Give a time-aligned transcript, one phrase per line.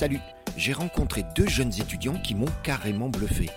[0.00, 0.22] Salut,
[0.56, 3.50] j'ai rencontré deux jeunes étudiants qui m'ont carrément bluffé.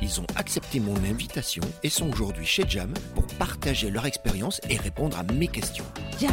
[0.00, 4.76] Ils ont accepté mon invitation et sont aujourd'hui chez Jam pour partager leur expérience et
[4.76, 5.84] répondre à mes questions.
[6.20, 6.30] Jam.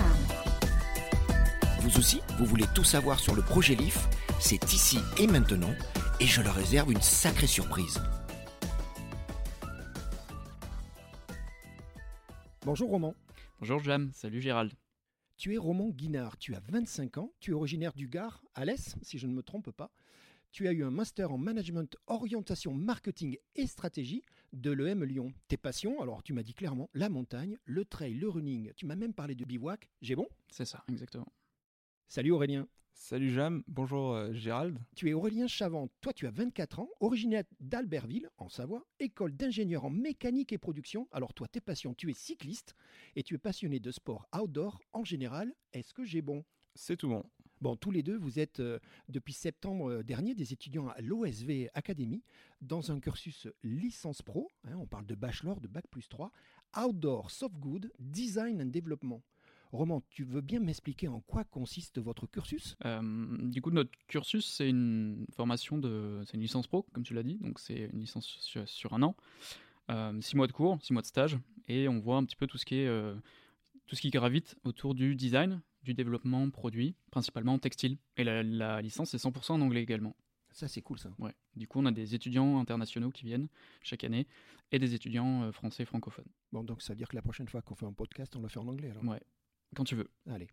[1.80, 4.08] Vous aussi, vous voulez tout savoir sur le projet LIF
[4.40, 5.74] C'est ici et maintenant
[6.20, 8.00] et je leur réserve une sacrée surprise.
[12.68, 13.16] Bonjour Roman.
[13.60, 14.72] Bonjour Jam, salut Gérald.
[15.40, 18.98] Tu es Roman Guinard, tu as 25 ans, tu es originaire du Gard, à l'Est,
[19.02, 19.90] si je ne me trompe pas.
[20.52, 24.22] Tu as eu un master en management, orientation, marketing et stratégie
[24.52, 25.32] de l'EM Lyon.
[25.48, 28.74] Tes passions, alors tu m'as dit clairement, la montagne, le trail, le running.
[28.76, 29.88] Tu m'as même parlé de bivouac.
[30.02, 30.28] J'ai bon?
[30.50, 31.32] C'est ça, exactement.
[32.12, 32.68] Salut Aurélien.
[32.96, 34.80] Salut Jam, bonjour euh, Gérald.
[34.96, 39.86] Tu es Aurélien Chavant, toi tu as 24 ans, originaire d'Albertville, en Savoie, école d'ingénieur
[39.86, 41.08] en mécanique et production.
[41.12, 42.74] Alors toi, tes passions, tu es cycliste
[43.16, 45.54] et tu es passionné de sport outdoor en général.
[45.72, 46.44] Est-ce que j'ai bon?
[46.74, 47.24] C'est tout bon.
[47.62, 52.24] Bon, tous les deux, vous êtes euh, depuis septembre dernier des étudiants à l'OSV Academy
[52.62, 54.50] dans un cursus licence pro.
[54.64, 56.32] hein, on parle de bachelor, de bac plus 3,
[56.76, 59.22] outdoor, soft good, design and développement.
[59.72, 62.76] Roman, tu veux bien m'expliquer en quoi consiste votre cursus?
[62.86, 63.02] Euh,
[63.50, 66.22] du coup, notre cursus, c'est une formation de.
[66.26, 69.04] C'est une licence pro, comme tu l'as dit, donc c'est une licence sur, sur un
[69.04, 69.16] an.
[69.92, 72.48] Euh, six mois de cours, six mois de stage, et on voit un petit peu
[72.48, 72.88] tout ce qui est.
[72.88, 73.16] euh,
[73.88, 77.98] tout ce qui gravite autour du design, du développement produit, principalement textile.
[78.18, 80.16] Et la, la licence, c'est 100% en anglais également.
[80.52, 81.12] Ça, c'est cool ça.
[81.20, 81.34] Ouais.
[81.56, 83.48] Du coup, on a des étudiants internationaux qui viennent
[83.82, 84.28] chaque année
[84.72, 86.28] et des étudiants euh, français francophones.
[86.52, 88.48] Bon, donc ça veut dire que la prochaine fois qu'on fait un podcast, on le
[88.48, 89.04] fait en anglais alors?
[89.04, 89.22] Ouais.
[89.76, 90.10] Quand tu veux.
[90.28, 90.48] Allez.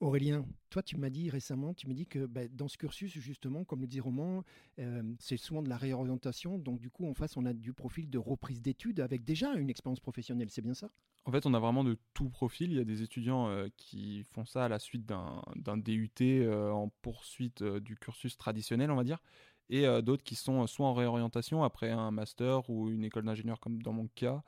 [0.00, 3.64] Aurélien, toi, tu m'as dit récemment, tu m'as dit que bah, dans ce cursus, justement,
[3.64, 4.44] comme le dit Roman,
[4.78, 6.58] euh, c'est souvent de la réorientation.
[6.58, 9.70] Donc, du coup, en face, on a du profil de reprise d'études avec déjà une
[9.70, 10.50] expérience professionnelle.
[10.50, 10.90] C'est bien ça?
[11.26, 12.72] En fait, on a vraiment de tout profil.
[12.72, 16.10] Il y a des étudiants euh, qui font ça à la suite d'un d'un DUT
[16.20, 19.22] euh, en poursuite euh, du cursus traditionnel, on va dire,
[19.70, 23.60] et euh, d'autres qui sont soit en réorientation après un master ou une école d'ingénieur
[23.60, 24.42] comme dans mon cas,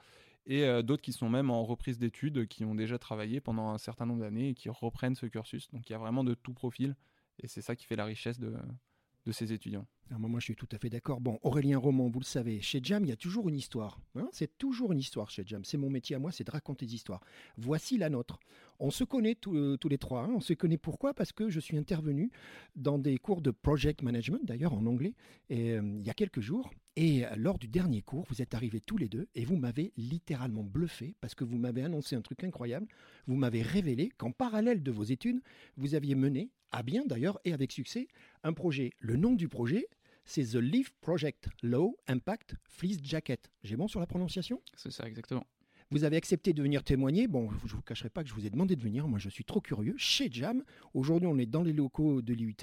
[0.46, 3.78] et euh, d'autres qui sont même en reprise d'études, qui ont déjà travaillé pendant un
[3.78, 5.70] certain nombre d'années et qui reprennent ce cursus.
[5.72, 6.96] Donc il y a vraiment de tout profil,
[7.40, 8.54] et c'est ça qui fait la richesse de,
[9.26, 9.86] de ces étudiants.
[10.09, 11.21] Alors, moi, moi, je suis tout à fait d'accord.
[11.21, 13.99] Bon, Aurélien Roman, vous le savez, chez Jam, il y a toujours une histoire.
[14.15, 14.28] hein.
[14.33, 15.65] c'est toujours une histoire chez Jam.
[15.65, 17.21] C'est mon métier à moi, c'est de raconter des histoires.
[17.56, 18.39] Voici la nôtre.
[18.78, 20.22] On se connaît tous, euh, les trois.
[20.22, 20.31] hein.
[20.37, 21.12] On se connaît pourquoi?
[21.12, 22.31] Parce que je suis intervenu
[22.77, 25.15] dans des cours de project management, d'ailleurs en anglais,
[25.50, 26.71] et, euh, il y a quelques jours.
[26.94, 29.93] Et euh, lors du dernier cours, vous êtes arrivés tous les deux et vous m'avez
[29.97, 32.87] littéralement bluffé parce que vous m'avez annoncé un truc incroyable.
[33.27, 35.41] Vous m'avez révélé qu'en parallèle de vos études,
[35.77, 38.09] vous aviez mené, à bien d'ailleurs et avec succès,
[38.44, 38.93] un projet.
[38.99, 39.88] Le nom du projet,
[40.26, 43.50] c'est The Leaf Project Low Impact Fleece Jacket.
[43.62, 44.60] J'ai bon sur la prononciation?
[44.76, 45.47] C'est ça, exactement.
[45.91, 47.28] Vous avez accepté de venir témoigner?
[47.28, 49.06] Bon, je ne vous cacherai pas que je vous ai demandé de venir.
[49.06, 49.94] Moi, je suis trop curieux.
[49.97, 50.64] Chez Jam,
[50.94, 52.56] aujourd'hui, on est dans les locaux de l'IUT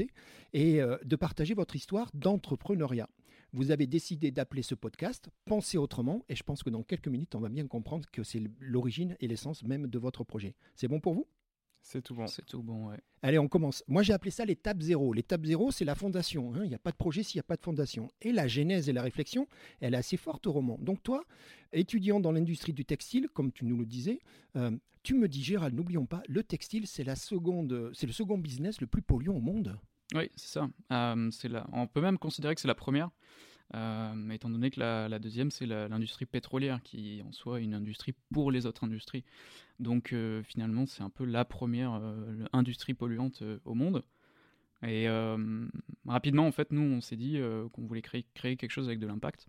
[0.52, 3.10] et euh, de partager votre histoire d'entrepreneuriat.
[3.54, 7.34] Vous avez décidé d'appeler ce podcast Pensez autrement et je pense que dans quelques minutes,
[7.36, 10.56] on va bien comprendre que c'est l'origine et l'essence même de votre projet.
[10.76, 11.28] C'est bon pour vous?
[11.86, 12.28] C'est tout bon.
[12.28, 12.98] C'est tout bon, ouais.
[13.22, 13.84] Allez, on commence.
[13.88, 15.12] Moi, j'ai appelé ça l'étape zéro.
[15.12, 16.54] L'étape zéro, c'est la fondation.
[16.56, 16.62] hein.
[16.64, 18.10] Il n'y a pas de projet s'il n'y a pas de fondation.
[18.22, 19.48] Et la genèse et la réflexion,
[19.82, 20.78] elle est assez forte au roman.
[20.80, 21.26] Donc toi,
[21.74, 24.20] étudiant dans l'industrie du textile, comme tu nous le disais,
[24.56, 24.72] euh,
[25.04, 28.80] tu me dis, Gérald, n'oublions pas, le textile, c'est la seconde, c'est le second business
[28.80, 29.78] le plus polluant au monde.
[30.16, 30.70] Oui, c'est ça.
[30.94, 31.68] Euh, c'est la...
[31.74, 33.10] On peut même considérer que c'est la première,
[33.76, 38.14] euh, étant donné que la, deuxième, c'est l'industrie pétrolière, qui en soi est une industrie
[38.32, 39.24] pour les autres industries.
[39.80, 44.04] Donc euh, finalement, c'est un peu la première euh, industrie polluante au monde.
[44.86, 45.08] Et
[46.06, 47.40] rapidement, en fait, nous, on s'est dit
[47.72, 49.48] qu'on voulait créer, créer quelque chose avec de l'impact.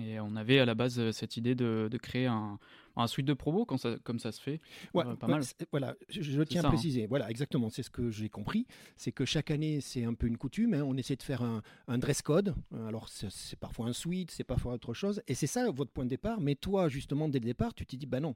[0.00, 2.60] Et on avait à la base cette idée de créer un,
[3.02, 4.60] un suite de promos, quand ça, comme ça se fait.
[4.94, 5.42] Ouais, Euh, pas ouais, mal.
[5.70, 6.72] Voilà, je, je tiens ça, à hein.
[6.74, 7.06] préciser.
[7.06, 7.68] Voilà, exactement.
[7.70, 8.66] C'est ce que j'ai compris.
[8.96, 10.74] C'est que chaque année, c'est un peu une coutume.
[10.74, 10.82] hein.
[10.84, 12.54] On essaie de faire un, un dress code.
[12.72, 15.22] Euh, Alors, c'est parfois un suite, c'est parfois autre chose.
[15.28, 16.40] Et c'est ça votre point de départ.
[16.40, 18.34] Mais toi, justement, dès le départ, tu t'es dit, bah non.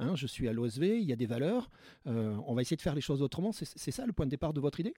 [0.00, 1.70] Hein, je suis à l'OSV, il y a des valeurs.
[2.08, 3.52] euh, on va essayer de faire les choses autrement.
[3.52, 4.94] C'est ça le point de départ de votre idée?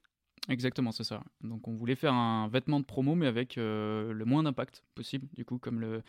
[0.49, 1.23] Exactement, c'est ça.
[1.41, 5.27] Donc on voulait faire un vêtement de promo, mais avec euh, le moins d'impact possible,
[5.33, 6.03] du coup, comme le,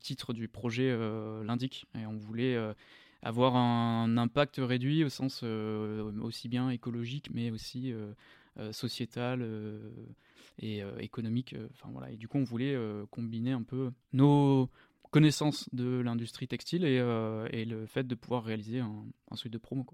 [0.00, 1.86] titre du projet euh, l'indique.
[1.94, 2.74] Et on voulait euh,
[3.22, 7.94] avoir un impact réduit au sens aussi bien écologique, mais aussi
[8.72, 9.48] sociétal
[10.58, 11.54] et économique.
[11.72, 12.10] Enfin voilà.
[12.10, 12.76] Et du coup, on voulait
[13.10, 14.68] combiner un peu nos
[15.10, 16.98] connaissances de l'industrie textile et,
[17.64, 19.86] le fait de pouvoir réaliser un, un suite de promo.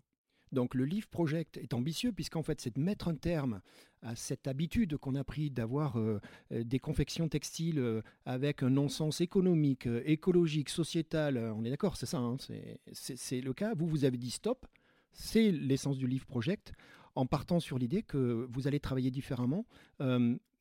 [0.53, 3.61] Donc le Leaf Project est ambitieux puisqu'en fait c'est de mettre un terme
[4.03, 6.21] à cette habitude qu'on a pris d'avoir euh,
[6.53, 11.37] euh, des confections textiles euh, avec un non-sens économique, écologique, sociétal.
[11.57, 12.37] On est d'accord, c'est ça, hein,
[12.93, 13.75] c'est- le cas.
[13.75, 14.67] Vous, vous avez dit stop.
[15.13, 16.73] C'est l'essence du Leaf Project.
[17.17, 19.67] en partant sur l'idée que vous allez travailler différemment.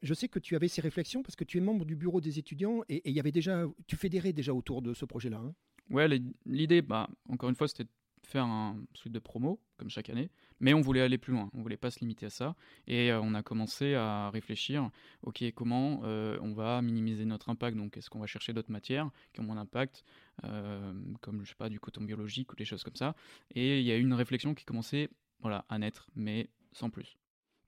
[0.01, 2.39] Je sais que tu avais ces réflexions parce que tu es membre du bureau des
[2.39, 5.37] étudiants et il y avait déjà, tu fédérais déjà autour de ce projet-là.
[5.37, 5.53] Hein.
[5.91, 6.07] ouais,
[6.47, 7.87] l'idée, bah, encore une fois, c'était
[8.29, 10.29] faire un suite de promo, comme chaque année,
[10.59, 12.55] mais on voulait aller plus loin, on voulait pas se limiter à ça,
[12.87, 14.89] et euh, on a commencé à réfléchir,
[15.23, 19.09] ok, comment euh, on va minimiser notre impact, donc est-ce qu'on va chercher d'autres matières
[19.33, 20.03] qui ont moins d'impact,
[20.43, 23.15] euh, comme je sais pas, du coton biologique ou des choses comme ça,
[23.55, 25.09] et il y a eu une réflexion qui commençait
[25.41, 27.17] voilà, à naître, mais sans plus.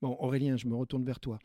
[0.02, 1.38] Bon, Aurélien, je me retourne vers toi.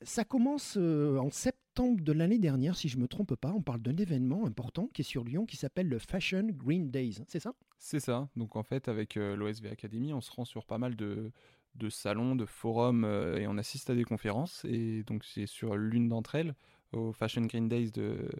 [0.00, 3.52] Ça commence en septembre de l'année dernière, si je ne me trompe pas.
[3.52, 7.18] On parle d'un événement important qui est sur Lyon qui s'appelle le Fashion Green Days.
[7.28, 7.52] C'est ça?
[7.78, 8.28] C'est ça.
[8.36, 11.32] Donc en fait, avec l'OSV Academy, on se rend sur pas mal de,
[11.74, 13.04] de salons, de forums
[13.36, 14.64] et on assiste à des conférences.
[14.64, 16.54] Et donc c'est sur l'une d'entre elles,
[16.92, 18.30] au Fashion Green Days de,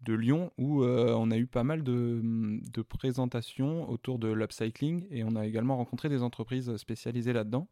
[0.00, 5.22] de Lyon, où on a eu pas mal de, de présentations autour de l'upcycling et
[5.22, 7.68] on a également rencontré des entreprises spécialisées là-dedans.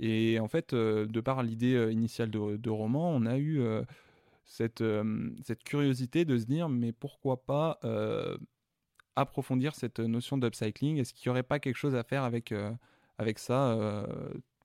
[0.00, 3.82] Et en fait, euh, de par l'idée euh, initiale de, roman, on a eu euh,
[4.46, 4.82] cette,
[5.44, 7.78] cette curiosité de se dire, mais pourquoi pas
[9.14, 10.96] approfondir cette notion d'upcycling?
[10.96, 12.52] Est-ce qu'il n'y aurait pas quelque chose à faire avec,
[13.18, 14.06] avec ça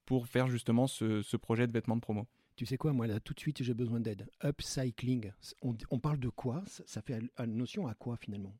[0.06, 2.26] pour faire justement ce, projet de vêtements de promo?
[2.56, 4.28] Tu sais quoi, moi là tout de suite j'ai besoin d'aide.
[4.42, 6.64] Upcycling, on, on, parle de quoi?
[6.66, 8.56] Ça, fait une notion à quoi finalement?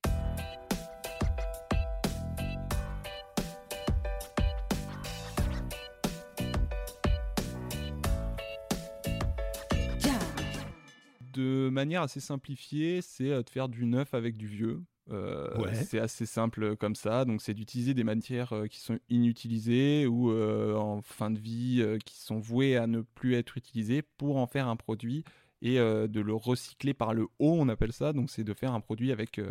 [11.36, 14.82] De manière assez simplifiée, c'est euh, de faire du neuf avec du vieux.
[15.12, 17.26] Euh, c'est assez simple comme ça.
[17.26, 22.18] Donc, c'est d'utiliser des matières euh, qui sont inutilisées ou en fin de vie, qui
[22.18, 25.24] sont vouées à ne plus être utilisées pour en faire un produit
[25.62, 28.14] et de le recycler par le haut, on appelle ça.
[28.14, 29.42] Donc, c'est de faire un produit avec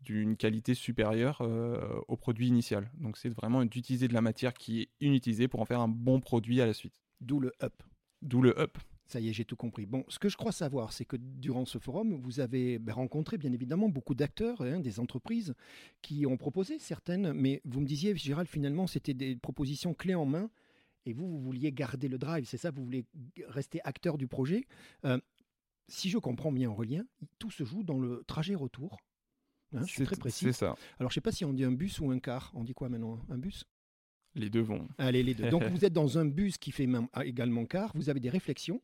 [0.00, 1.40] d'une qualité supérieure
[2.08, 2.90] au produit initial.
[2.94, 6.20] Donc, c'est vraiment d'utiliser de la matière qui est inutilisée pour en faire un bon
[6.20, 7.00] produit à la suite.
[7.20, 7.82] D'où le up.
[8.22, 8.78] D'où le up.
[9.12, 9.84] Ça y est, j'ai tout compris.
[9.84, 13.36] Bon, ce que je crois savoir, c'est que durant ce forum, vous avez ben, rencontré
[13.36, 15.52] bien évidemment beaucoup d'acteurs, hein, des entreprises
[16.00, 20.24] qui ont proposé certaines, mais vous me disiez, Gérald, finalement, c'était des propositions clés en
[20.24, 20.48] main,
[21.04, 23.04] et vous, vous vouliez garder le drive, c'est ça, vous voulez
[23.48, 24.64] rester acteur du projet.
[25.04, 25.20] Euh,
[25.88, 27.04] si je comprends bien, Aurélien,
[27.38, 28.96] tout se joue dans le trajet retour.
[29.74, 30.46] Hein, c'est très précis.
[30.46, 30.74] C'est ça.
[30.98, 32.50] Alors, je ne sais pas si on dit un bus ou un car.
[32.54, 33.18] On dit quoi maintenant?
[33.28, 33.66] Un bus?
[34.34, 34.88] Les deux vont.
[34.98, 35.48] Allez, les deux.
[35.50, 36.88] Donc vous êtes dans un bus qui fait
[37.24, 38.80] également car, vous avez des réflexions,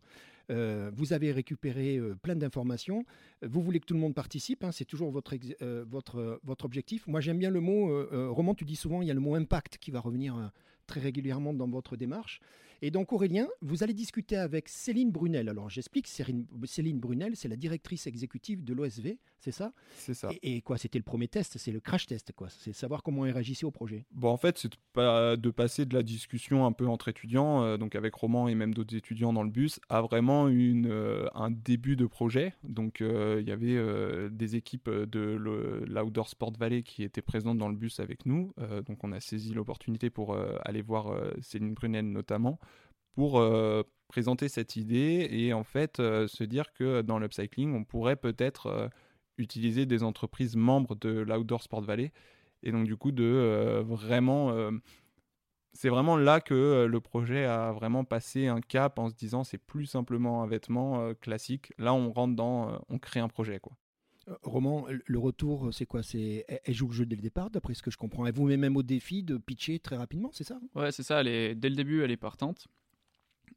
[0.51, 3.05] euh, vous avez récupéré euh, plein d'informations,
[3.43, 7.07] vous voulez que tout le monde participe, hein, c'est toujours votre, euh, votre, votre objectif.
[7.07, 9.79] Moi j'aime bien le mot, Roman, tu dis souvent, il y a le mot impact
[9.79, 10.51] qui va revenir
[10.87, 12.41] très régulièrement dans votre démarche.
[12.81, 15.49] Et donc Aurélien, vous allez discuter avec Céline Brunel.
[15.49, 19.73] Alors j'explique, Céline Brunel, c'est la directrice exécutive de l'OSV, c'est ça?
[19.97, 20.31] C'est ça.
[20.43, 22.49] Et, quoi, c'était le premier test, c'est le crash test, quoi.
[22.51, 24.05] C'est savoir comment elle réagissait au projet.
[24.13, 27.95] Bon, en fait, c'est de passer de la discussion un peu entre étudiants, euh, donc
[27.95, 31.97] avec Roman et même d'autres étudiants dans le bus, à vraiment une, euh, un début
[31.97, 32.55] de projet.
[32.63, 33.79] Donc euh, il y avait
[34.31, 35.21] des équipes de
[35.87, 38.53] l'Outdoor Sport Valley qui étaient présentes dans le bus avec nous.
[38.87, 42.59] donc on a saisi l'opportunité pour aller voir Céline Brunel notamment
[43.19, 47.83] pour euh, présenter cette idée et en fait euh, se dire que dans l'upcycling, on
[47.83, 48.89] pourrait peut-être euh,
[49.39, 52.13] utiliser des entreprises membres de l'Outdoor Sport Valley.
[52.63, 54.53] Et donc du coup, de vraiment...
[55.73, 59.59] c'est vraiment là que le projet a vraiment passé un cap en se disant c'est
[59.59, 61.73] plus simplement un vêtement classique.
[61.77, 63.77] Là, on rentre dans, on crée un projet quoi.
[64.43, 66.05] Roman, le retour, c'est quoi?
[66.05, 68.27] C'est elle joue le jeu dès le départ, d'après ce que je comprends.
[68.27, 70.61] Elle vous met même au défi de pitcher très rapidement, c'est ça?
[70.77, 71.21] Ouais, c'est ça.
[71.21, 72.69] Elle est, dès le début, elle est partante.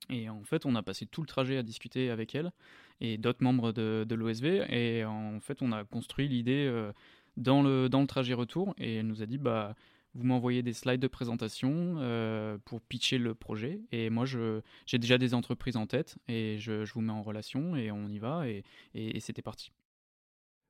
[0.10, 2.52] Et en fait, on a passé tout le trajet à discuter avec elle
[3.00, 4.66] et d'autres membres de, l'OSV.
[4.70, 6.92] Et en fait, on a construit l'idée euh,
[7.38, 8.74] dans, le, dans le trajet retour.
[8.78, 9.76] Et elle nous a dit, bah,
[10.14, 13.82] vous m'envoyez des slides de présentation euh, pour pitcher le projet.
[13.92, 17.76] Et moi, j'ai déjà des entreprises en tête et je, je, vous mets en relation
[17.76, 18.48] et on y va.
[18.48, 19.72] Et, et, et c'était parti.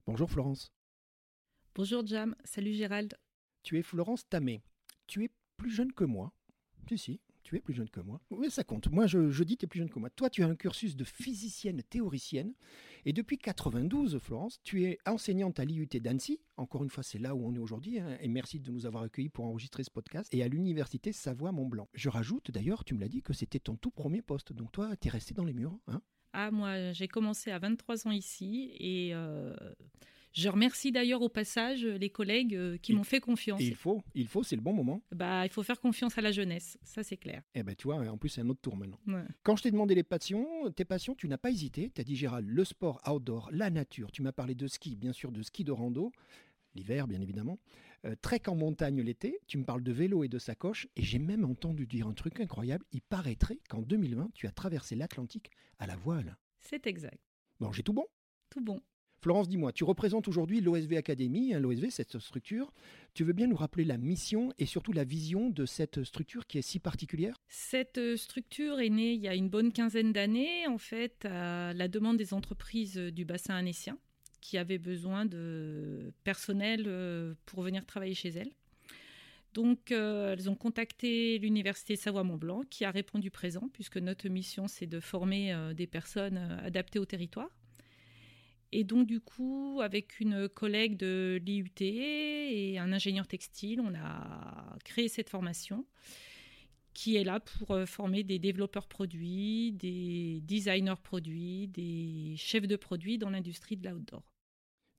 [0.06, 0.72] Bonjour Florence.
[1.76, 2.36] Bonjour Jam.
[2.44, 3.18] Salut Gérald.
[3.64, 4.62] Tu es Florence Tamé.
[5.08, 6.34] Tu es plus jeune que moi.
[6.90, 7.20] Si, si,
[7.52, 8.22] tu es plus jeune que moi.
[8.30, 8.90] Oui, ça compte.
[8.90, 10.10] Moi, je, je dis tu es plus jeune que moi.
[10.10, 12.54] Toi, tu as un cursus de physicienne théoricienne.
[13.06, 16.40] Et depuis 92, Florence, tu es enseignante à l'IUT d'Annecy.
[16.58, 18.00] Encore une fois, c'est là où on est aujourd'hui.
[18.00, 18.18] Hein.
[18.22, 20.34] et merci de nous avoir accueillis pour enregistrer ce podcast.
[20.34, 21.90] Et à l'université Savoie-Mont-Blanc.
[21.94, 24.54] Je rajoute d'ailleurs, tu me l'as dit, que c'était ton tout premier poste.
[24.54, 25.78] Donc toi, tu es resté dans les murs.
[25.88, 26.02] Hein
[26.34, 28.74] ah, moi, j'ai commencé à 23 ans ici.
[28.80, 29.14] Et.
[29.14, 29.54] Euh,
[30.34, 33.62] je remercie d'ailleurs au passage les collègues euh, qui m'ont fait confiance.
[33.62, 35.02] il faut, il faut, c'est le bon moment.
[35.12, 37.42] Bah, il faut faire confiance à la jeunesse, ça c'est clair.
[37.56, 39.00] Eh ben tu vois, en plus c'est un autre tour maintenant.
[39.44, 41.92] Quand je t'ai demandé les passions, tes passions, tu n'as pas hésité.
[41.94, 44.12] Tu as dit Gérald, le sport outdoor, la nature.
[44.12, 46.12] Tu m'as parlé de ski, bien sûr, de ski de rando.
[46.76, 47.60] l'hiver bien évidemment.
[48.06, 51.20] Euh, trek en montagne l'été, tu me parles de vélo et de sacoche, et j'ai
[51.20, 55.86] même entendu dire un truc incroyable, il paraîtrait qu'en 2020, tu as traversé l'Atlantique à
[55.86, 56.38] la voile.
[56.60, 57.20] C'est exact.
[57.60, 58.06] Bon, j'ai tout bon
[58.50, 58.82] Tout bon.
[59.22, 62.74] Florence, dis-moi, tu représentes aujourd'hui l'OSV Academy, hein, l'OSV, cette structure.
[63.14, 66.58] Tu veux bien nous rappeler la mission et surtout la vision de cette structure qui
[66.58, 67.36] est si particulière?
[67.48, 71.72] Cette euh, structure est née il y a une bonne quinzaine d'années, en fait, à
[71.74, 74.00] la demande des entreprises du bassin annécien
[74.42, 78.52] qui avaient besoin de personnel euh, pour venir travailler chez elles.
[79.54, 84.88] Donc, euh, elles ont contacté l'université Savoie-Mont-Blanc qui a répondu présent, puisque notre mission, c'est
[84.88, 87.50] de former des personnes adaptées au territoire.
[88.72, 94.78] Et donc, du coup, avec une collègue de l'IUT et un ingénieur textile, on a
[94.86, 95.86] créé cette formation
[96.94, 102.76] qui est là pour euh, former des développeurs produits, des designers produits, des chefs de
[102.76, 104.24] produits dans l'industrie de l'outdoor.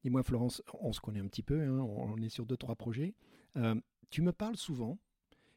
[0.03, 3.15] Dis-moi, Florence, on se connaît un petit peu, hein, on est sur deux, trois projets.
[3.57, 3.75] Euh,
[4.11, 4.99] tu me parles souvent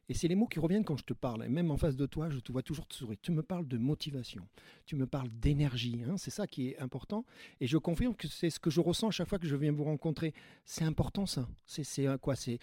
[0.07, 1.45] et c'est les mots qui reviennent quand je te parle.
[1.45, 3.17] Et même en face de toi, je te vois toujours te sourire.
[3.21, 4.47] Tu me parles de motivation,
[4.85, 6.01] tu me parles d'énergie.
[6.07, 7.25] Hein, c'est ça qui est important.
[7.59, 9.71] Et je confirme que c'est ce que je ressens à chaque fois que je viens
[9.71, 10.33] vous rencontrer.
[10.63, 11.47] C'est important ça.
[11.65, 12.35] C'est quoi?
[12.35, 12.59] C'est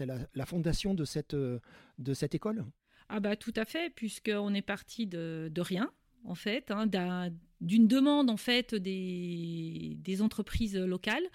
[0.00, 1.60] la, fondation de cette, euh,
[1.98, 2.64] de cette école?
[3.08, 5.90] Ah bah tout à fait, puisqu'on est parti de, rien
[6.24, 7.30] en fait, hein,
[7.60, 11.26] d'une demande en fait des entreprises locales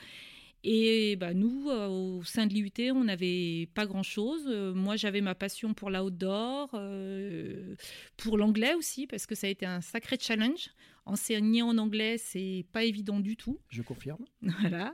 [0.64, 4.44] et bah, nous, euh, au sein de l'IUT, on n'avait pas grand-chose.
[4.48, 7.76] Euh, moi, j'avais ma passion pour l'outdoor, euh,
[8.16, 10.70] pour l'anglais aussi, parce que ça a été un sacré challenge.
[11.06, 13.60] Enseigner en anglais, c'est pas évident du tout.
[13.70, 14.24] Je confirme.
[14.62, 14.94] Voilà.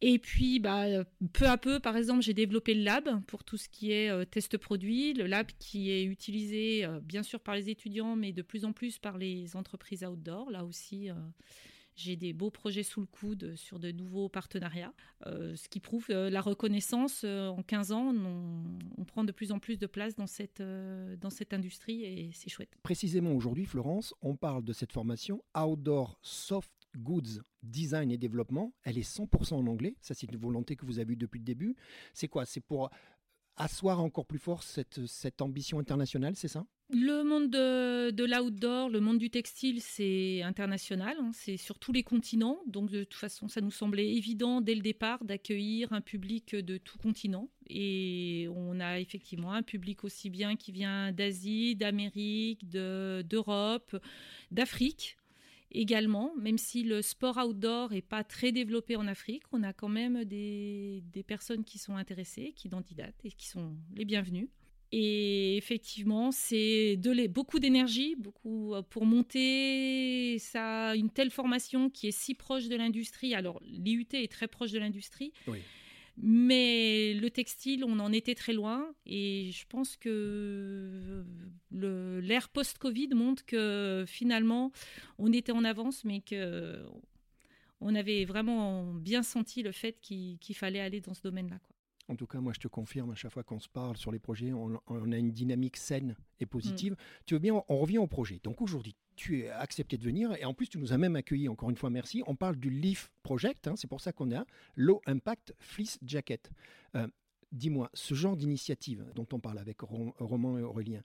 [0.00, 3.68] Et puis, bah, peu à peu, par exemple, j'ai développé le lab pour tout ce
[3.68, 8.32] qui est test produit, le lab qui est utilisé bien sûr par les étudiants, mais
[8.32, 10.50] de plus en plus par les entreprises outdoor.
[10.50, 11.08] Là aussi,
[11.96, 14.92] j'ai des beaux projets sous le coude sur de nouveaux partenariats,
[15.26, 17.22] euh, ce qui prouve euh, la reconnaissance.
[17.24, 18.14] Euh, en 15 ans,
[18.98, 22.50] on, prend de plus en plus de place dans cette, dans cette industrie et c'est
[22.50, 22.76] chouette.
[22.82, 28.74] Précisément aujourd'hui, Florence, on parle de cette formation Outdoor Soft Goods Design et Développement.
[28.82, 29.96] Elle est 100% en anglais.
[30.00, 31.76] Ça, c'est une volonté que vous avez eue depuis le début.
[32.12, 32.44] C'est quoi?
[32.44, 32.90] C'est pour
[33.56, 36.66] asseoir encore plus fort cette, cette ambition internationale, c'est ça?
[36.88, 42.04] Le monde de, l'outdoor, le monde du textile, c'est international, hein, c'est sur tous les
[42.04, 42.60] continents.
[42.66, 46.78] Donc de toute façon, ça nous semblait évident dès le départ d'accueillir un public de
[46.78, 47.50] tout continent.
[47.68, 53.96] Et on a effectivement un public aussi bien qui vient d'Asie, d'Amérique, d'Europe,
[54.52, 55.16] d'Afrique
[55.72, 59.88] également, même si le sport outdoor n'est pas très développé en Afrique, on a quand
[59.88, 64.48] même des, des personnes qui sont intéressées, qui candidatent et qui sont les bienvenues.
[64.98, 66.98] Et effectivement, c'est
[67.28, 72.76] beaucoup d'énergie, beaucoup euh, pour monter ça, une telle formation qui est si proche de
[72.76, 73.34] l'industrie.
[73.34, 75.34] Alors, l'IUT est très proche de l'industrie.
[76.16, 81.26] Mais le textile, on en était très loin et je pense que
[81.70, 84.72] l'ère post-Covid montre que finalement,
[85.18, 86.82] on était en avance, mais que
[87.82, 91.60] on avait vraiment bien senti le fait qu'il fallait aller dans ce domaine-là.
[92.08, 94.18] En tout cas, moi, je te confirme, à chaque fois qu'on se parle sur les
[94.18, 94.76] projets, on,
[95.12, 96.92] a une dynamique saine et positive.
[96.92, 96.96] Mm.
[97.26, 98.40] Tu veux bien, on revient au projet.
[98.44, 101.48] Donc aujourd'hui, tu as accepté de venir et en plus, tu nous as même accueillis,
[101.48, 102.22] encore une fois, merci.
[102.26, 104.44] On parle du LEAF Project, hein, c'est pour ça qu'on a
[104.76, 106.50] Low Impact Fleece Jacket.
[106.94, 107.08] Euh,
[107.50, 111.02] dis-moi, ce genre d'initiative dont on parle avec Roman et Aurélien,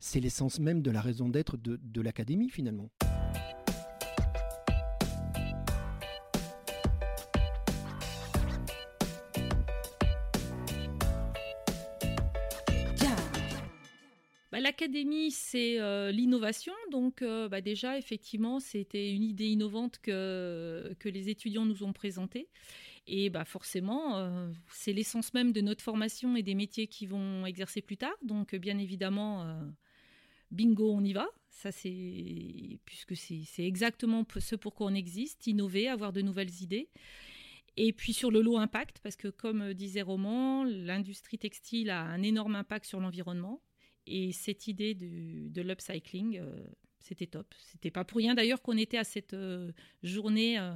[0.00, 2.88] c'est l'essence même de la raison d'être de l'académie finalement?
[14.68, 16.74] L'académie, c'est euh, l'innovation.
[16.90, 22.48] Donc, euh, bah, déjà, effectivement, c'était une idée innovante que, les étudiants nous ont présentée.
[23.06, 27.46] Et bah, forcément, euh, c'est l'essence même de notre formation et des métiers qu'ils vont
[27.46, 28.14] exercer plus tard.
[28.22, 29.58] Donc, bien évidemment,
[30.50, 31.26] bingo, on y va.
[31.48, 36.90] Ça, c'est puisque c'est exactement ce pour quoi on existe, innover, avoir de nouvelles idées.
[37.78, 42.22] Et puis sur le lot impact, parce que comme disait Roman, l'industrie textile a un
[42.22, 43.62] énorme impact sur l'environnement.
[44.08, 46.66] Et cette idée de l'upcycling, euh,
[46.98, 47.54] c'était top.
[47.58, 49.70] C'était pas pour rien d'ailleurs qu'on était à cette euh,
[50.02, 50.74] journée euh,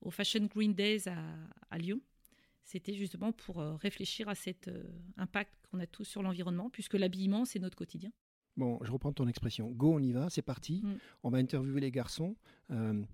[0.00, 1.04] au Fashion Green Days
[1.70, 2.00] à, Lyon.
[2.64, 4.68] C'était justement pour réfléchir à cet
[5.16, 8.10] impact qu'on a tous sur l'environnement, puisque l'habillement, c'est notre quotidien.
[8.56, 9.70] Bon, je reprends ton expression.
[9.70, 10.80] Go, on y va, c'est parti.
[10.82, 10.96] Mm.
[11.22, 12.34] On va interviewer les garçons.
[12.68, 13.06] moi,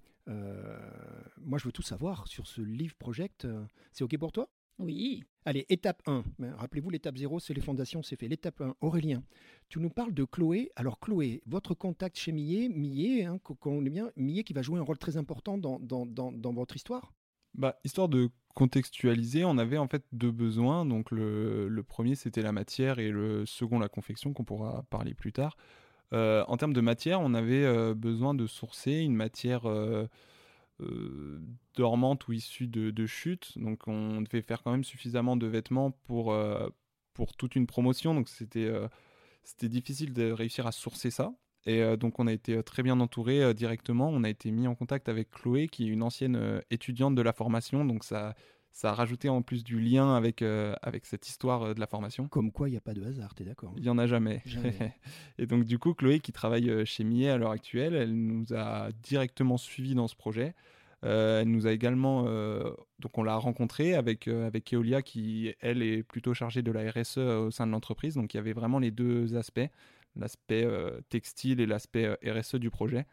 [1.58, 3.46] je veux tout savoir sur ce Live Project.
[3.92, 4.48] C'est OK pour toi?
[4.82, 5.22] Oui.
[5.44, 6.24] Allez, étape 1.
[6.38, 8.28] Ben, rappelez-vous, l'étape 0, c'est les fondations, c'est fait.
[8.28, 9.22] L'étape 1, Aurélien,
[9.68, 10.70] tu nous parles de Chloé.
[10.76, 14.78] Alors, Chloé, votre contact chez Millet, Millet, hein, qu'on est bien, Millet qui va jouer
[14.78, 17.12] un rôle très important dans, dans, dans, votre histoire?
[17.54, 20.86] Bah, Histoire de contextualiser, on avait en fait deux besoins.
[20.86, 25.14] Donc le, le premier c'était la matière et le second la confection qu'on pourra parler
[25.14, 25.56] plus tard.
[26.12, 30.06] Euh, en termes de matière, on avait euh, besoin de sourcer une matière euh,
[31.74, 33.52] dormante ou issue de, de chute.
[33.56, 36.36] Donc on devait faire quand même suffisamment de vêtements pour,
[37.14, 38.14] pour toute une promotion.
[38.14, 38.70] Donc c'était
[39.44, 41.32] c'était difficile de réussir à sourcer ça.
[41.64, 44.08] Et donc on a été très bien entouré directement.
[44.08, 47.32] On a été mis en contact avec Chloé, qui est une ancienne étudiante de la
[47.32, 47.84] formation.
[47.84, 48.34] Donc ça,
[48.72, 51.86] ça a rajouté en plus du lien avec, euh, avec cette histoire euh, de la
[51.86, 52.26] formation.
[52.28, 54.06] Comme quoi, il n'y a pas de hasard, tu es d'accord Il n'y en a
[54.06, 54.42] jamais.
[55.38, 58.46] et donc, du coup, Chloé, qui travaille euh, chez Millet à l'heure actuelle, elle nous
[58.54, 60.54] a directement suivis dans ce projet.
[61.02, 62.24] Elle nous a également,
[63.00, 67.18] donc on l'a rencontrée avec, avec Eolia, qui, elle, est plutôt chargée de la RSE
[67.18, 68.14] au sein de l'entreprise.
[68.14, 69.68] Donc, il y avait vraiment les deux aspects,
[70.16, 70.66] l'aspect
[71.08, 73.06] textile et l'aspect RSE du projet.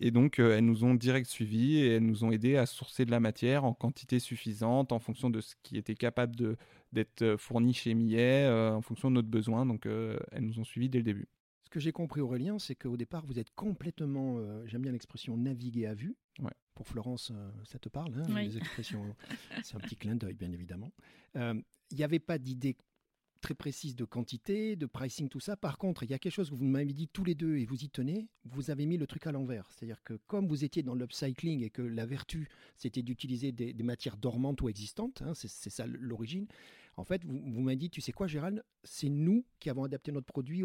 [0.00, 3.04] Et donc, euh, elles nous ont direct suivis et elles nous ont aidé à sourcer
[3.04, 6.36] de la matière en quantité suffisante en fonction de ce qui était capable
[6.92, 9.66] d'être euh, fourni chez Millet, euh, en fonction de notre besoin.
[9.66, 11.28] Donc, elles nous ont suivis dès le début.
[11.68, 15.84] Ce que j'ai compris, Aurélien, c'est qu'au départ, vous êtes complètement, j'aime bien l'expression naviguer
[15.84, 16.16] à vue.
[16.74, 17.30] Pour Florence,
[17.64, 19.14] ça te parle, hein, les expressions.
[19.62, 20.90] c'est un petit clin d'œil, bien évidemment.
[21.34, 22.74] Il n'y avait pas d'idée
[23.42, 25.58] très précise de quantité, de pricing, tout ça.
[25.58, 27.66] Par contre, il y a quelque chose que vous m'avez dit tous les deux et
[27.66, 29.70] vous y tenez, vous avez mis le truc à l'envers.
[29.70, 32.48] C'est-à-dire que comme vous étiez dans l'upcycling et que la vertu,
[32.78, 36.46] c'était d'utiliser des, matières dormantes ou existantes, hein, c'est ça l'origine,
[36.96, 40.26] en fait, vous, m'avez dit, tu sais quoi, Gérald, c'est nous qui avons adapté notre
[40.26, 40.64] produit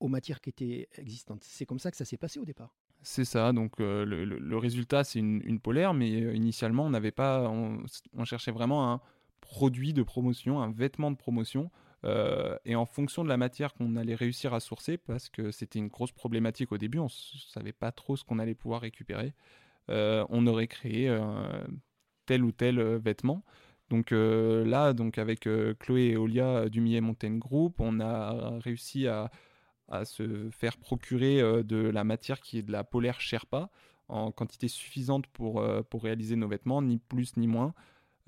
[0.00, 1.42] aux, matières qui étaient existantes.
[1.42, 2.74] C'est comme ça que ça s'est passé au départ.
[3.02, 7.48] C'est ça, donc euh, le, résultat c'est une, polaire, mais euh, initialement on n'avait pas,
[7.48, 9.00] on cherchait vraiment un
[9.40, 11.70] produit de promotion, un vêtement de promotion
[12.04, 15.78] euh, et en fonction de la matière qu'on allait réussir à sourcer, parce que c'était
[15.78, 19.34] une grosse problématique au début, on ne savait pas trop ce qu'on allait pouvoir récupérer,
[19.88, 21.16] on aurait créé
[22.26, 23.44] tel ou tel vêtement.
[23.88, 25.48] Donc là, donc avec
[25.78, 29.30] Chloé et Olia du Millet Mountain Group, on a réussi à,
[29.88, 33.70] à se faire procurer de la matière qui est de la polaire Sherpa
[34.08, 37.74] en quantité suffisante pour, pour réaliser nos vêtements, ni plus ni moins.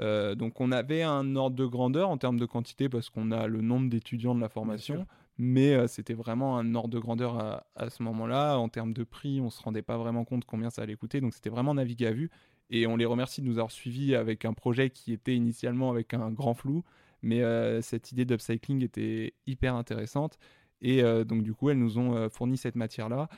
[0.01, 3.47] Euh, donc on avait un ordre de grandeur en termes de quantité parce qu'on a
[3.47, 5.07] le nombre d'étudiants de la formation,
[5.39, 8.59] mais euh, c'était vraiment un ordre de grandeur à, ce moment-là.
[8.59, 11.21] En termes de prix, on ne se rendait pas vraiment compte combien ça allait coûter,
[11.21, 12.31] donc c'était vraiment naviguer à vue.
[12.71, 16.15] Et on les remercie de nous avoir suivis avec un projet qui était initialement avec
[16.15, 16.85] un grand flou,
[17.23, 20.39] mais euh, cette idée d'upcycling était hyper intéressante.
[20.81, 23.29] Et donc du coup, elles nous ont fourni cette matière-là.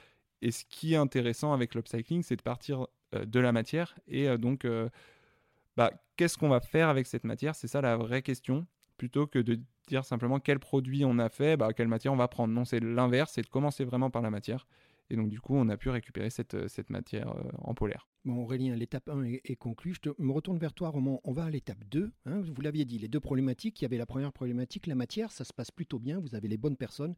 [0.42, 4.66] Et ce qui est intéressant avec l'upcycling, c'est de partir de la matière et donc
[5.76, 7.54] bah, qu'est-ce qu'on va faire avec cette matière?
[7.54, 11.56] C'est ça la vraie question, plutôt que de dire simplement quel produit on a fait,
[11.56, 12.52] bah, quelle matière on va prendre.
[12.52, 14.66] Non, c'est l'inverse, c'est de commencer vraiment par la matière.
[15.10, 18.08] Et donc, du coup, on a pu récupérer cette, euh, matière euh, en polaire.
[18.24, 19.94] Bon, Aurélien, l'étape 1 est, conclue.
[20.02, 21.20] Je me retourne vers toi, Roman.
[21.24, 22.10] On va à l'étape 2.
[22.26, 22.40] Hein.
[22.40, 23.80] vous l'aviez dit, les deux problématiques.
[23.80, 25.32] Il y avait la première problématique, la matière.
[25.32, 26.20] Ça se passe plutôt bien.
[26.20, 27.14] Vous avez les bonnes personnes.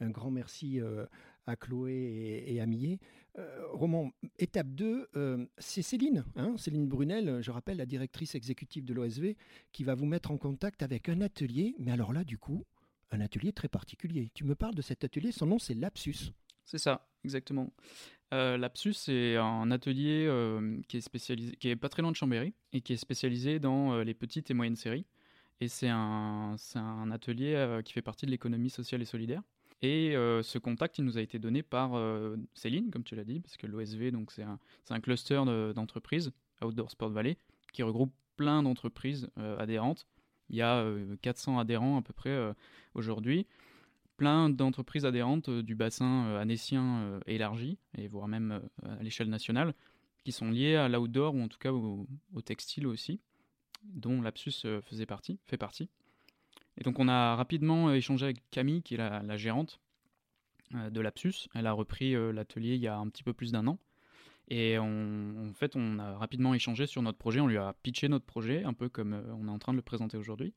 [0.00, 1.06] Un grand merci euh,
[1.46, 2.98] à Chloé et, à Millet.
[3.38, 8.84] Euh, Roman, étape 2, euh, c'est Céline, hein, Céline Brunel, je rappelle, la directrice exécutive
[8.84, 9.36] de l'OSV,
[9.72, 12.64] qui va vous mettre en contact avec un atelier, mais alors là, du coup,
[13.10, 14.30] un atelier très particulier.
[14.34, 16.32] Tu me parles de cet atelier, son nom c'est Lapsus.
[16.66, 17.72] C'est ça, exactement.
[18.32, 20.28] Lapsus, c'est un atelier
[20.88, 24.02] qui est spécialisé, qui est pas très loin de Chambéry et qui est spécialisé dans
[24.02, 25.06] les petites et moyennes séries.
[25.60, 26.56] Et c'est un,
[27.10, 29.42] atelier qui fait partie de l'économie sociale et solidaire.
[29.82, 33.24] Et euh, ce contact, il nous a été donné par euh, Céline, comme tu l'as
[33.24, 35.42] dit, parce que l'OSV, donc c'est un, cluster
[35.74, 37.36] d'entreprises, Outdoor Sport Valley,
[37.72, 40.06] qui regroupe plein d'entreprises euh, adhérentes.
[40.48, 40.84] Il y a
[41.22, 42.54] 400 adhérents à peu près
[42.94, 43.48] aujourd'hui.
[44.16, 49.74] Plein d'entreprises adhérentes du bassin anécien élargi, et voire même à l'échelle nationale,
[50.24, 52.06] qui sont liées à l'outdoor, ou en tout cas au,
[52.44, 53.20] textile aussi,
[53.84, 55.90] dont Lapsus faisait partie, fait partie.
[56.78, 59.80] Et donc on a rapidement euh, échangé avec Camille, qui est la, gérante
[60.74, 61.48] euh, de Lapsus.
[61.54, 63.78] Elle a repris euh, l'atelier il y a un petit peu plus d'un an.
[64.48, 67.40] Et en fait, on a rapidement échangé sur notre projet.
[67.40, 69.82] On lui a pitché notre projet, un peu comme on est en train de le
[69.82, 70.54] présenter aujourd'hui.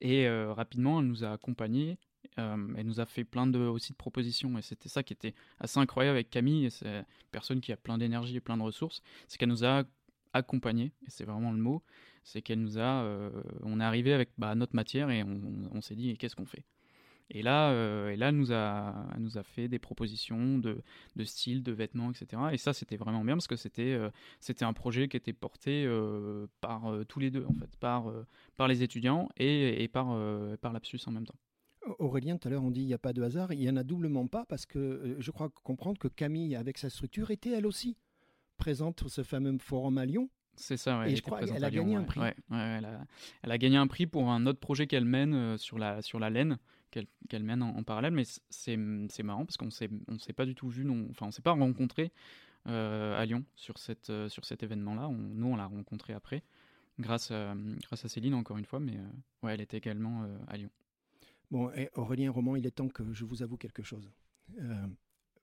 [0.00, 1.98] Et rapidement, elle nous a accompagnés.
[2.36, 4.58] Elle nous a fait plein de, aussi de propositions.
[4.58, 6.68] Et c'était ça qui était assez incroyable avec Camille.
[6.82, 9.02] Une personne qui a plein d'énergie et plein de ressources.
[9.28, 9.84] C'est qu'elle nous a
[10.32, 10.92] accompagnés.
[11.06, 11.82] Et c'est vraiment le mot
[12.26, 13.30] c'est qu'elle nous a, euh,
[13.62, 16.64] on est arrivé avec bah, notre matière et on, s'est dit qu'est-ce qu'on fait?
[17.30, 20.82] Et là, euh, et là, elle nous a, nous a fait des propositions de,
[21.14, 22.42] de style, de vêtements, etc.
[22.52, 24.10] Et ça, c'était vraiment bien parce que c'était, euh,
[24.40, 25.88] c'était un projet qui était porté
[26.60, 28.12] par tous les deux en fait, par,
[28.56, 30.18] par les étudiants et, et par,
[30.60, 31.38] par l'Apsus en même temps.
[31.98, 33.52] Aurélien, tout à l'heure, on dit il n'y a pas de hasard.
[33.52, 36.90] Il n'y en a doublement pas parce que je crois comprendre que Camille, avec sa
[36.90, 37.96] structure, était elle aussi
[38.56, 41.70] présente sur ce fameux forum à Lyon C'est ça, ouais, Et je crois qu'elle a
[41.70, 42.20] gagné un prix.
[42.20, 43.04] Ouais, elle, a,
[43.42, 46.30] elle, a, gagné un prix pour un autre projet qu'elle mène sur, la, sur la
[46.30, 46.58] laine,
[46.90, 48.12] qu'elle mène en, parallèle.
[48.12, 48.76] Mais c'est
[49.22, 51.52] marrant parce qu'on ne on s'est pas du tout vu, non, enfin on s'est pas
[51.52, 52.12] rencontré
[52.64, 55.08] à Lyon sur, cette, sur cet événement-là.
[55.10, 56.42] Nous, on l'a rencontré après,
[56.98, 58.98] grâce à, grâce à Céline encore une fois, mais
[59.42, 60.70] ouais, elle était également à Lyon.
[61.50, 64.10] Bon, et Aurélien Roman, il est temps que je vous avoue quelque chose.
[64.58, 64.86] Euh,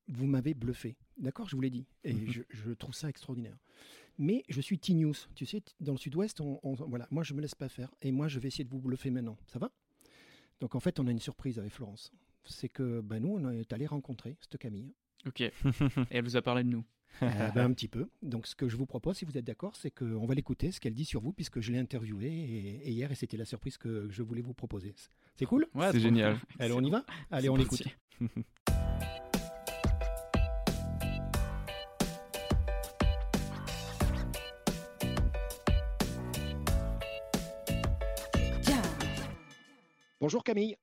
[0.07, 2.13] vous m'avez bluffé, d'accord Je vous l'ai dit, et
[2.49, 3.57] je, trouve ça extraordinaire.
[4.17, 7.55] Mais je suis T-News, tu sais, dans le sud-ouest, on, voilà, moi je me laisse
[7.55, 9.71] pas faire, et moi je vais essayer de vous bluffer maintenant, ça va?
[10.59, 12.11] Donc en fait, on a une surprise avec Florence.
[12.43, 14.93] C'est que ben, nous, on est allé rencontrer cette Camille.
[15.25, 15.51] Ok, et
[16.09, 16.83] elle vous a parlé de nous?
[17.21, 18.09] Euh, ben, un petit peu.
[18.21, 20.79] Donc, ce que je vous propose, si vous êtes d'accord, c'est qu'on va l'écouter, ce
[20.79, 22.31] qu'elle dit sur vous, puisque je l'ai interviewée
[22.83, 24.93] et, hier, et c'était la surprise que je voulais vous proposer.
[25.35, 25.67] C'est cool?
[25.73, 26.37] Ouais, C'est génial.
[26.59, 27.05] Allez, on y va?
[27.31, 27.83] Allez, on l'écoute.
[40.23, 40.77] Bonjour Camille.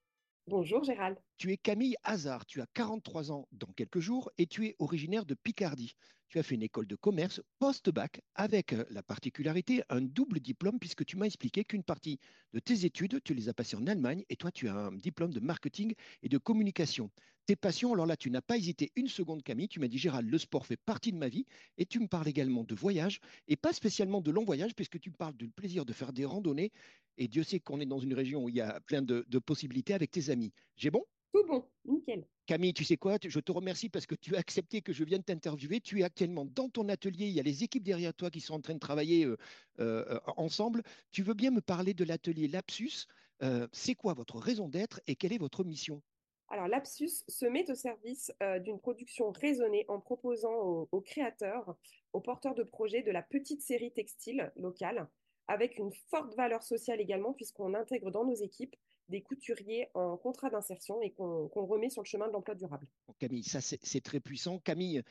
[0.47, 1.17] Bonjour Gérald.
[1.41, 5.25] Tu es Camille Hazard, tu as 43 ans dans quelques jours et tu es originaire
[5.25, 5.95] de Picardie.
[6.29, 10.79] Tu as fait une école de commerce post-bac avec euh, la particularité, un double diplôme,
[10.79, 12.21] puisque tu m'as expliqué qu'une partie
[12.53, 15.33] de tes études, tu les as passées en Allemagne et toi, tu as un diplôme
[15.33, 17.11] de marketing et de communication.
[17.47, 19.69] Tes passions, alors là, tu n'as pas hésité une seconde, Camille.
[19.69, 21.47] Tu m'as dit, Gérald, le sport fait partie de ma vie
[21.79, 25.09] et tu me parles également de voyage et pas spécialement de long voyage, puisque tu
[25.09, 26.71] me parles du plaisir de faire des randonnées.
[27.17, 29.39] Et Dieu sait qu'on est dans une région où il y a plein de, de
[29.39, 30.53] possibilités avec tes amis.
[30.77, 31.03] J'ai bon?
[31.33, 32.27] Tout bon, nickel.
[32.47, 33.17] Camille, tu sais quoi?
[33.23, 35.81] Je te remercie parce que tu as accepté que je vienne t'interviewer.
[35.81, 37.27] Tu es actuellement dans ton atelier.
[37.27, 39.37] Il y a les équipes derrière toi qui sont en train de travailler euh,
[39.79, 40.83] euh, ensemble.
[41.13, 43.07] Tu veux bien me parler de l'atelier Lapsus?
[43.43, 46.03] Euh, C'est quoi votre raison d'être et quelle est votre mission?
[46.49, 48.33] Alors, Lapsus se met au service
[48.65, 51.77] d'une production raisonnée en proposant aux, créateurs,
[52.13, 55.09] aux porteurs de projets de la petite série textile locale,
[55.47, 58.75] avec une forte valeur sociale également, puisqu'on intègre dans nos équipes
[59.11, 62.87] des couturiers en contrat d'insertion et qu'on remet sur le chemin de l'emploi durable.
[63.19, 64.59] Camille, ça c'est très puissant.
[64.61, 65.03] Camille,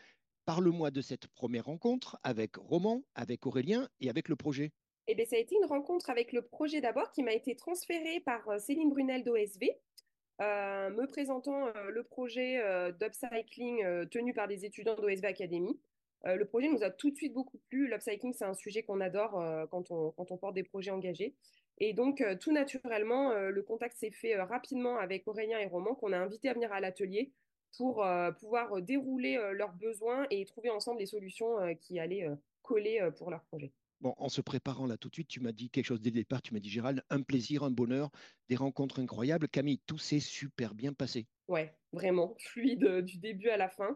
[0.46, 4.72] parle-moi de cette première rencontre avec Roman, avec Aurélien et avec le projet.
[5.12, 8.20] Eh bien, ça a été une rencontre avec le projet d'abord qui m'a été transféré
[8.20, 9.72] par euh, Céline Brunel d'OSV,
[10.40, 12.62] euh, me présentant euh, le projet
[13.00, 15.80] d'upcycling tenu par des étudiants d'OSV Academy.
[16.26, 17.88] le projet nous a tout de suite beaucoup plu.
[17.88, 19.32] L'upcycling, c'est un sujet qu'on adore
[19.72, 21.34] quand on, quand, on, porte des projets engagés.
[21.80, 25.68] Et donc, euh, tout naturellement, euh, le contact s'est fait euh, rapidement avec Aurélien et
[25.68, 27.32] Roman, qu'on a invité à venir à l'atelier
[27.78, 28.04] pour
[28.40, 32.28] pouvoir dérouler leurs besoins et trouver ensemble les solutions qui allaient
[32.64, 33.72] coller pour leur projet.
[34.02, 36.16] Bon, en se préparant là tout de suite, tu m'as dit quelque chose dès le
[36.16, 36.42] départ.
[36.42, 38.10] Tu m'as dit, Gérald, un plaisir, un bonheur,
[38.48, 39.48] des rencontres incroyables.
[39.48, 41.28] Camille, tout s'est super bien passé.
[41.48, 43.96] Ouais, vraiment, fluide du début à la fin.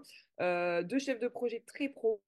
[0.83, 2.21] deux chefs de projet très pro,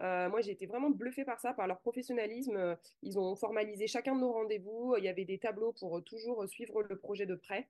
[0.00, 2.56] euh, moi, j'ai été vraiment bluffée par ça, par leur professionnalisme.
[2.56, 4.94] Euh, ils ont formalisé chacun de nos rendez-vous.
[4.98, 7.68] Il y avait des tableaux pour euh, toujours suivre le projet de près.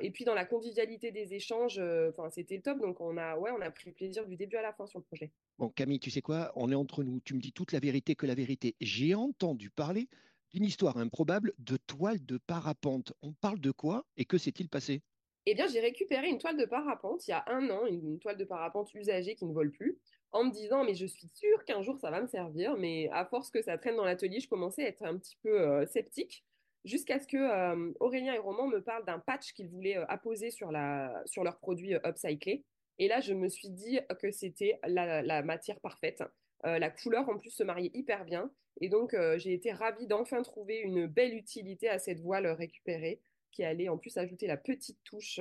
[0.00, 2.78] et puis dans la convivialité des échanges, enfin c'était le top.
[2.80, 5.04] Donc on a, ouais, on a pris plaisir du début à la fin sur le
[5.04, 5.30] projet.
[5.58, 6.52] Bon, Camille, tu sais quoi?
[6.56, 7.20] On est entre nous.
[7.20, 8.74] Tu me dis toute la vérité que la vérité.
[8.80, 10.08] J'ai entendu parler
[10.52, 13.12] d'une histoire improbable de toile de parapente.
[13.20, 15.02] On parle de quoi et que s'est-il passé?
[15.48, 18.36] Eh bien, j'ai récupéré une toile de parapente il y a un an, une, toile
[18.36, 19.96] de parapente usagée qui ne vole plus,
[20.32, 22.76] en me disant, mais je suis sûre qu'un jour ça va me servir.
[22.76, 25.60] Mais à force que ça traîne dans l'atelier, je commençais à être un petit peu
[25.60, 26.44] euh, sceptique,
[26.84, 30.50] jusqu'à ce que euh, Aurélien et Roman me parlent d'un patch qu'ils voulaient euh, apposer
[30.50, 32.64] sur, leur produit upcyclé.
[32.98, 36.24] Et là, je me suis dit que c'était la, la, matière parfaite.
[36.64, 38.50] la couleur, en plus, se mariait hyper bien.
[38.80, 43.64] Et donc, j'ai été ravie d'enfin trouver une belle utilité à cette voile récupérée qui
[43.64, 45.38] allait en plus ajouter la petite touche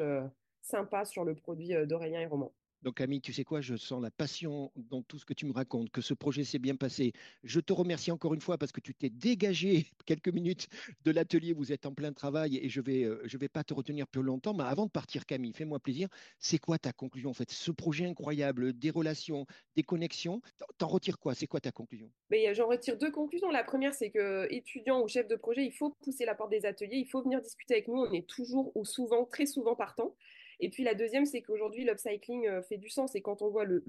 [0.62, 2.54] sympa sur le produit d'Aurélien et Roman.
[2.86, 5.54] Donc, Camille, tu sais quoi, je sens la passion dans tout ce que tu me
[5.54, 7.14] racontes, que ce projet s'est bien passé.
[7.44, 10.68] Je te remercie encore une fois parce que tu t'es dégagé quelques minutes
[11.04, 11.54] de l'atelier.
[11.54, 14.06] Vous êtes en plein travail et je ne vais, euh, je vais pas te retenir
[14.08, 14.54] plus longtemps.
[14.54, 16.10] Mais avant de partir, Camille, fais-moi plaisir.
[16.38, 20.42] C'est quoi ta conclusion en fait Ce projet incroyable, des relations, des connexions,
[20.78, 21.34] t'en retires quoi?
[21.34, 22.12] C'est quoi ta conclusion?
[22.30, 23.50] Mais J'en retire deux conclusions.
[23.50, 26.68] La première, c'est que étudiant ou chef de projet, il faut pousser la porte des
[26.68, 27.98] ateliers, il faut venir discuter avec nous.
[27.98, 30.14] On est toujours ou souvent, très souvent partant.
[30.60, 33.16] Et puis la deuxième, c'est qu'aujourd'hui, l'upcycling euh, fait du sens.
[33.16, 33.84] Et quand on voit le,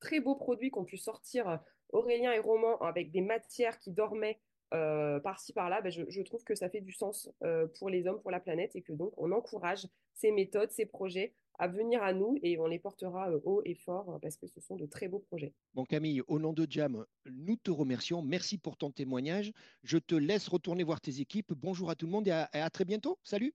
[0.00, 1.56] très beau produit qu'ont pu sortir euh,
[1.90, 4.40] Aurélien et Roman avec des matières qui dormaient
[4.72, 7.30] euh, par-ci par-là, ben, je, trouve que ça fait du sens
[7.78, 11.34] pour les hommes, pour la planète, et que donc on encourage ces méthodes, ces projets
[11.60, 14.74] à venir à nous et on les portera haut et fort parce que ce sont
[14.74, 15.54] de très beaux projets.
[15.74, 18.22] Bon Camille, au nom de Jam, nous te remercions.
[18.22, 19.52] Merci pour ton témoignage.
[19.84, 21.52] Je te laisse retourner voir tes équipes.
[21.52, 23.20] Bonjour à tout le monde et à très bientôt.
[23.22, 23.54] Salut.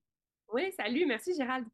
[0.54, 1.06] Oui, salut.
[1.06, 1.65] Merci Gérald.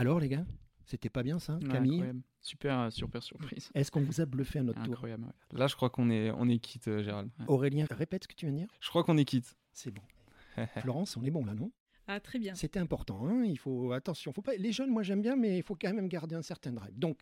[0.00, 0.46] Alors les gars,
[0.86, 1.92] c'était pas bien ça, Ouais, Camille?
[1.96, 2.22] incroyable.
[2.40, 3.70] Super, euh, super surprise.
[3.74, 4.94] Est-ce qu'on vous a bluffé à notre tour?
[4.94, 5.24] Incroyable.
[5.24, 5.58] ouais.
[5.58, 7.28] Là, je crois qu'on est, on est quitte, euh, Gérald.
[7.48, 8.68] Aurélien, répète ce que tu viens de dire?
[8.80, 9.54] Je crois qu'on est quitte.
[9.74, 10.00] C'est bon.
[10.80, 11.70] Florence, on est bon là, non?
[12.06, 12.54] Ah, très bien.
[12.54, 13.26] C'était important.
[13.28, 14.32] Hein il faut attention.
[14.32, 14.54] Faut pas.
[14.56, 16.98] Les jeunes, moi j'aime bien, mais il faut quand même garder un certain drive.
[16.98, 17.18] Donc.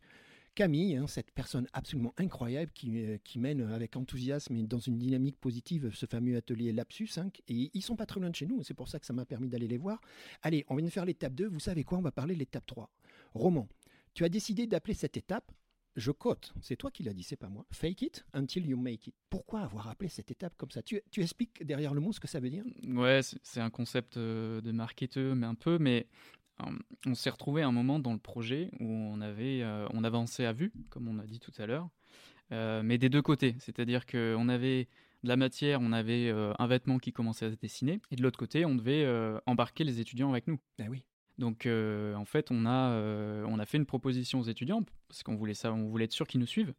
[0.59, 4.99] Camille, hein, cette personne absolument incroyable qui, euh, qui mène avec enthousiasme et dans une
[4.99, 7.11] dynamique positive ce fameux atelier Lapsus.
[7.17, 9.13] hein, et ils sont pas très loin de chez nous, c'est pour ça que ça
[9.13, 10.01] m'a permis d'aller les voir.
[10.43, 11.47] Allez, on vient de faire l'étape 2.
[11.47, 11.99] Vous savez quoi?
[11.99, 12.91] On va parler de l'étape 3.
[13.35, 13.69] Roman,
[14.15, 15.53] tu as décidé d'appeler cette étape
[15.95, 17.67] je cote, c'est toi qui l'as dit, c'est pas moi.
[17.73, 19.15] Fake it until you make it.
[19.31, 20.81] Pourquoi avoir appelé cette étape comme ça?
[20.81, 22.65] Tu, tu expliques derrière le mot ce que ça veut dire?
[22.87, 26.07] Ouais, c'est un concept euh, de marketeur, mais un peu, mais
[27.07, 30.47] on s'est retrouvé à un moment dans le projet où on avait, euh, on avançait
[30.47, 31.89] à vue, comme on a dit tout à l'heure,
[32.53, 33.57] euh, mais des deux côtés.
[33.61, 34.89] C'est-à-dire qu'on avait
[35.23, 38.23] de la matière, on avait euh, un vêtement qui commençait à se dessiner, et de
[38.23, 39.07] l'autre côté, on devait
[39.47, 40.59] embarquer les étudiants avec nous.
[40.79, 41.05] Ben oui.
[41.39, 45.55] Donc, en fait, on a, on a fait une proposition aux étudiants parce qu'on voulait
[45.55, 46.75] ça, on voulait être sûr qu'ils nous suivent.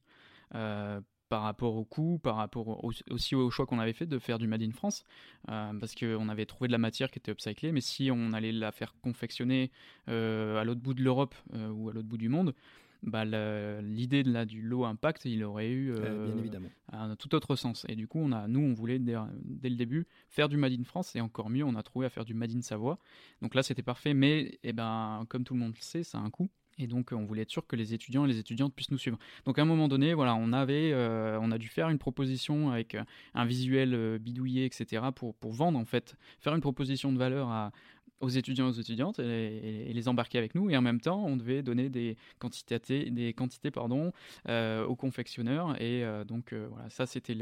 [1.30, 4.40] Par rapport au coût, par rapport au- aussi au choix qu'on avait fait de faire
[4.40, 5.06] du Made in France,
[5.50, 8.52] euh, parce qu'on avait trouvé de la matière qui était upcyclée, mais si on allait
[8.52, 9.72] la faire confectionner
[10.10, 12.54] euh, à l'autre bout de l'Europe euh, ou à l'autre bout du monde,
[13.02, 13.24] bah,
[13.82, 16.70] l'idée de la, du low impact, il aurait eu bien évidemment.
[16.92, 17.86] un tout autre sens.
[17.88, 20.74] Et du coup, on a, nous, on voulait dès, dès le début faire du Made
[20.74, 23.00] in France, et encore mieux, on a trouvé à faire du Made in Savoie.
[23.42, 26.22] Donc là, c'était parfait, mais eh ben, comme tout le monde le sait, ça a
[26.22, 26.50] un coût.
[26.80, 29.20] Et donc, on voulait être sûr que les étudiants et les étudiantes puissent nous suivre.
[29.46, 32.72] Donc, à un moment donné, voilà, on avait, euh, on a dû faire une proposition
[32.72, 37.18] avec euh, un visuel euh, bidouillé, etc., pour vendre, en fait, faire une proposition de
[37.18, 37.72] valeur à,
[38.20, 40.70] aux étudiants et aux étudiantes et, les embarquer avec nous.
[40.70, 44.12] Et en même temps, on devait donner des quantités, des quantités pardon,
[44.48, 45.82] euh, aux confectionneurs.
[45.82, 47.38] Et euh, donc, euh, voilà, ça, c'était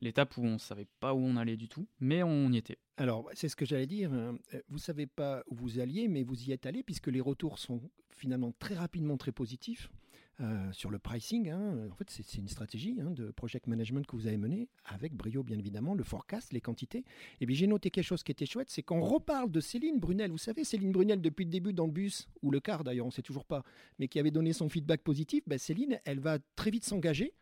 [0.00, 2.78] l'étape où on ne savait pas où on allait du tout, mais on y était.
[2.96, 4.12] Alors, c'est ce que j'allais dire.
[4.12, 4.36] hein.
[4.68, 7.80] Vous savez pas où vous alliez, mais vous y êtes allé puisque les retours sont
[8.10, 9.90] finalement très rapidement très positifs
[10.40, 11.50] euh, sur le pricing.
[11.50, 11.88] hein.
[11.90, 15.42] En fait, c'est une stratégie hein, de project management que vous avez menée avec brio,
[15.42, 17.04] bien évidemment, le forecast, les quantités.
[17.40, 20.30] Et bien, j'ai noté quelque chose qui était chouette, c'est qu'on reparle de Céline Brunel.
[20.30, 23.10] Vous savez, Céline Brunel, depuis le début dans le bus, ou le car d'ailleurs, on
[23.10, 23.64] ne sait toujours pas,
[23.98, 25.42] mais qui avait donné son feedback positif.
[25.46, 27.34] Ben, Céline, elle va très vite s'engager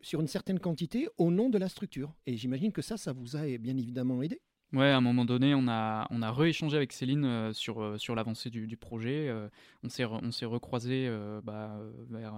[0.00, 2.14] sur une certaine quantité au nom de la structure.
[2.26, 4.40] Et j'imagine que ça, ça vous a bien évidemment aidé.
[4.74, 7.96] Ouais, à un moment donné, on a, on a rééchangé avec Céline euh, sur, euh,
[7.96, 9.28] sur l'avancée du, du projet.
[9.28, 9.48] euh,
[9.84, 11.78] on s'est re- on s'est recroisés euh, bah,
[12.10, 12.34] vers,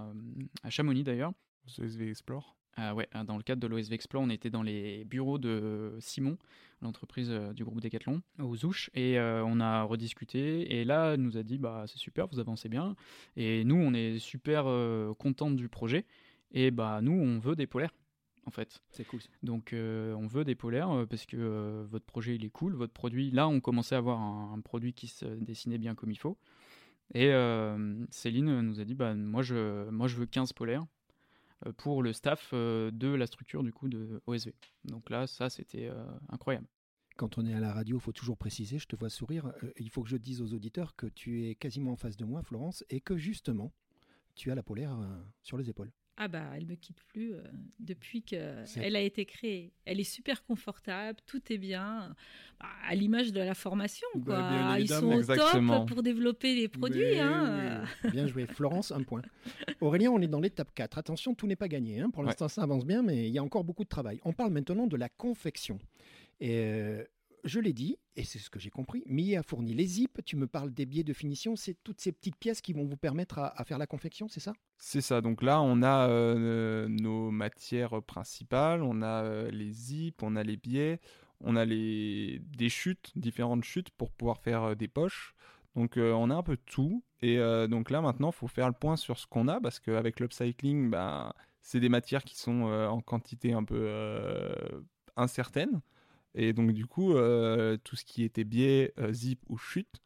[0.61, 1.31] à Chamonix d'ailleurs.
[1.65, 2.55] CSV Explore.
[2.75, 6.37] Ah ouais, dans le cadre de l'OSV Explore, on était dans les bureaux de Simon,
[6.83, 10.77] l'entreprise du groupe Decathlon, aux Ouches, et on a rediscuté.
[10.79, 12.95] Et là, elle nous a dit bah c'est super, vous avancez bien.
[13.35, 14.65] Et nous, on est super
[15.17, 16.05] contents du projet.
[16.51, 17.95] Et bah nous, on veut des polaires,
[18.47, 18.81] en fait.
[18.89, 19.19] C'est cool.
[19.43, 22.73] Donc euh, on veut des polaires euh, parce que euh, votre projet il est cool,
[22.73, 23.29] votre produit.
[23.29, 26.37] Là, on commençait à avoir un, un produit qui se dessinait bien comme il faut.
[27.13, 27.31] Et
[28.09, 30.85] Céline nous a dit bah moi je moi je veux 15 polaires
[31.77, 34.53] pour le staff de la structure du coup de OSV.
[34.83, 35.89] Donc là, ça c'était
[36.27, 36.67] incroyable.
[37.17, 39.71] Quand on est à la radio, il faut toujours préciser, je te vois sourire, euh,
[39.77, 42.43] il faut que je dise aux auditeurs que tu es quasiment en face de moi,
[42.43, 43.73] Florence, et que justement,
[44.35, 45.91] tu as la polaire euh, sur les épaules.
[46.19, 47.43] Ah bah, elle me quitte plus euh,
[47.79, 49.71] depuis qu'elle a été créée.
[49.85, 52.15] Elle est super confortable, tout est bien,
[52.59, 54.07] Bah, à l'image de la formation.
[54.15, 54.79] Bah, Quoi.
[54.79, 55.79] Ils sont au Exactement.
[55.81, 57.01] top pour développer les produits.
[57.03, 57.83] Mais hein.
[58.03, 58.09] oui.
[58.11, 58.47] Bien joué.
[58.47, 59.21] Florence, un point.
[59.79, 60.97] Aurélien, on est dans l'étape 4.
[60.97, 61.99] Attention, tout n'est pas gagné.
[62.01, 62.09] hein.
[62.09, 62.25] Pour Ouais.
[62.29, 64.19] l'instant, ça avance bien, mais il y a encore beaucoup de travail.
[64.25, 65.77] On parle maintenant de la confection.
[66.39, 67.03] Et euh,
[67.47, 70.19] je l'ai dit, et c'est ce que j'ai compris, Millet a fourni les zips.
[70.25, 71.55] Tu me parles des biais de finition.
[71.55, 74.53] C'est toutes ces petites pièces qui vont vous permettre à, faire la confection, c'est ça?
[74.77, 75.21] C'est ça.
[75.21, 80.43] Donc là, on a euh, nos matières principales, on a euh, les zips, on a
[80.43, 80.99] les biais,
[81.41, 85.35] on a les des chutes, différentes chutes pour pouvoir faire euh, des poches.
[85.75, 87.03] Donc on a un peu tout.
[87.21, 87.37] Et
[87.69, 90.89] donc là, maintenant, il faut faire le point sur ce qu'on a parce qu'avec l'upcycling,
[90.89, 91.31] ben,
[91.61, 93.87] c'est des matières qui sont en quantité un peu
[95.15, 95.81] incertaine.
[96.39, 100.01] Et donc du coup, euh, tout ce qui était biais, euh, zip ou chute,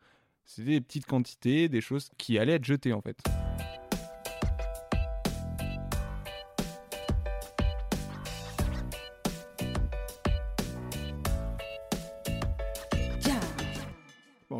[0.45, 3.17] c'était des petites quantités, des choses qui allaient être jetées en fait.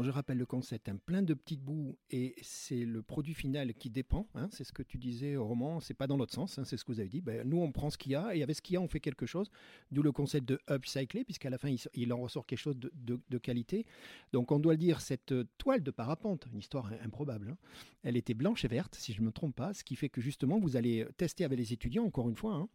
[0.03, 3.89] Je rappelle le concept, un plein de petites bouts et c'est le produit final qui
[3.89, 4.27] dépend.
[4.35, 6.77] hein, c'est ce que tu disais au roman, c'est pas dans l'autre sens, hein, c'est
[6.77, 7.21] ce que vous avez dit.
[7.21, 8.87] Ben, nous, on prend ce qu'il y a et avec ce qu'il y a, on
[8.87, 9.49] fait quelque chose.
[9.91, 12.91] D'où le concept de upcycler, puisqu'à la fin, il, en ressort quelque chose de,
[13.29, 13.85] de- qualité.
[14.33, 17.57] Donc, on doit le dire, cette euh, toile de parapente, une histoire im- improbable, hein,
[18.03, 20.21] elle était blanche et verte, si je ne me trompe pas, ce qui fait que
[20.21, 22.67] justement, vous allez tester avec les étudiants, encore une fois.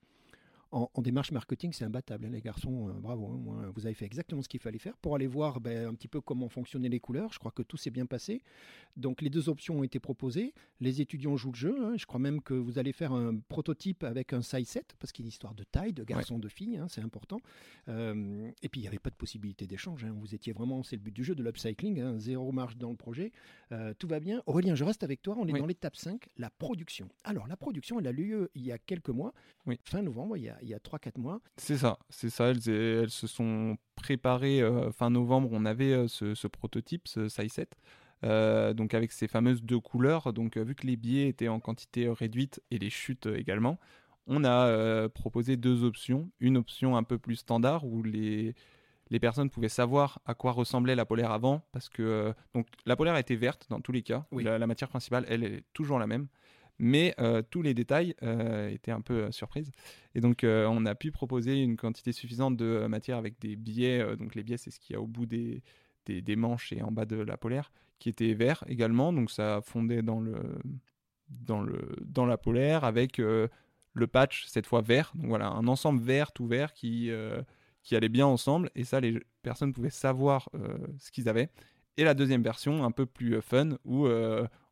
[0.72, 2.92] En, démarche marketing, c'est imbattable, hein, les garçons.
[3.00, 5.94] bravo, hein, vous avez fait exactement ce qu'il fallait faire pour aller voir ben, un
[5.94, 7.32] petit peu comment fonctionnaient les couleurs.
[7.32, 8.42] Je crois que tout s'est bien passé.
[8.96, 10.54] Donc les deux options ont été proposées.
[10.80, 11.76] Les étudiants jouent le jeu.
[11.84, 11.94] Hein.
[11.96, 15.24] Je crois même que vous allez faire un prototype avec un size set, parce qu'il
[15.24, 17.38] y a une histoire de taille, de garçons, de filles, c'est important.
[17.88, 20.04] et puis il n'y avait pas de possibilité d'échange.
[20.04, 23.32] Vous étiez vraiment, c'est le but du jeu, de l'upcycling, zéro marge dans le projet.
[23.98, 24.42] tout va bien.
[24.46, 25.36] Aurélien, je reste avec toi.
[25.38, 27.08] On est dans l'étape 5, la production.
[27.24, 29.32] Alors la production, elle a lieu il y a quelques mois,
[29.84, 31.40] fin novembre, il y a, il y a 3-4 mois.
[31.56, 32.46] C'est ça, c'est ça.
[32.46, 35.48] Elles, elles, se sont préparées euh, fin novembre.
[35.52, 37.74] On avait euh, ce, prototype, ce size set.
[38.24, 40.32] Euh, donc avec ces fameuses deux couleurs.
[40.32, 43.78] Donc vu que les billets étaient en quantité réduite et les chutes également,
[44.26, 46.30] on a proposé deux options.
[46.40, 48.54] Une option un peu plus standard où les,
[49.10, 53.16] les personnes pouvaient savoir à quoi ressemblait la polaire avant parce que donc la polaire
[53.16, 54.26] était verte dans tous les cas.
[54.32, 56.26] La, la, matière principale, elle, elle, est toujours la même
[56.78, 59.70] mais euh, tous les détails euh, étaient un peu euh, surprises.
[60.14, 64.16] Et donc, on a pu proposer une quantité suffisante de matière avec des billets.
[64.16, 65.62] donc, les billets, c'est ce qu'il y a au bout des,
[66.06, 69.12] des, manches et en bas de la polaire, qui était vert également.
[69.12, 70.58] Donc, ça fondait dans, le,
[71.28, 75.12] dans, le, dans la polaire avec le patch, cette fois vert.
[75.16, 77.10] Donc, voilà, un ensemble vert tout vert qui,
[77.82, 78.70] qui allait bien ensemble.
[78.74, 80.48] Et ça, les personnes pouvaient savoir
[80.98, 81.50] ce qu'ils avaient.
[81.98, 84.08] Et la deuxième version, un peu plus fun, où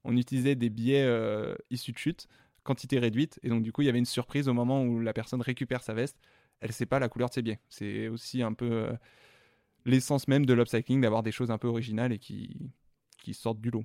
[0.04, 2.28] on utilisait des billets euh, issus de chute,
[2.62, 5.12] quantité réduite, et donc du coup il y avait une surprise au moment où la
[5.12, 6.18] personne récupère sa veste,
[6.60, 7.60] elle ne sait pas la couleur de ses billets.
[7.68, 8.92] C'est aussi un peu euh,
[9.84, 12.70] l'essence même de l'upcycling, d'avoir des choses un peu originales et qui,
[13.18, 13.84] qui sortent du lot.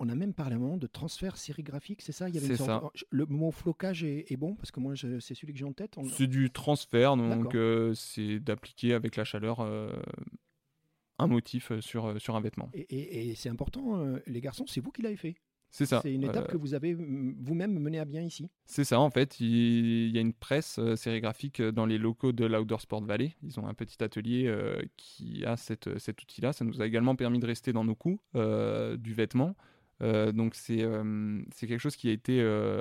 [0.00, 2.28] On a même parlé un moment de transfert sérigraphique, c'est ça?
[2.28, 2.82] Il y avait ça.
[3.10, 4.54] Le mot flocage est, bon?
[4.54, 5.96] Parce que moi c'est celui que j'ai en tête.
[6.12, 9.60] C'est du transfert, donc euh, c'est d'appliquer avec la chaleur
[11.18, 12.70] un motif euh, sur, euh, sur un vêtement.
[12.74, 15.36] Et, c'est important, euh, les garçons, c'est vous qui l'avez fait.
[15.70, 16.00] C'est ça.
[16.02, 18.48] C'est une étape que vous avez vous-même menée à bien ici.
[18.64, 19.38] C'est ça, en fait.
[19.38, 23.34] Il, y a une presse sérigraphique dans les locaux de l'Outdoor Sport Valley.
[23.42, 24.50] Ils ont un petit atelier
[24.96, 26.54] qui a cette, cet outil-là.
[26.54, 29.56] Ça nous a également permis de rester dans nos coups du vêtement.
[30.00, 30.86] donc c'est
[31.60, 32.40] quelque chose qui a été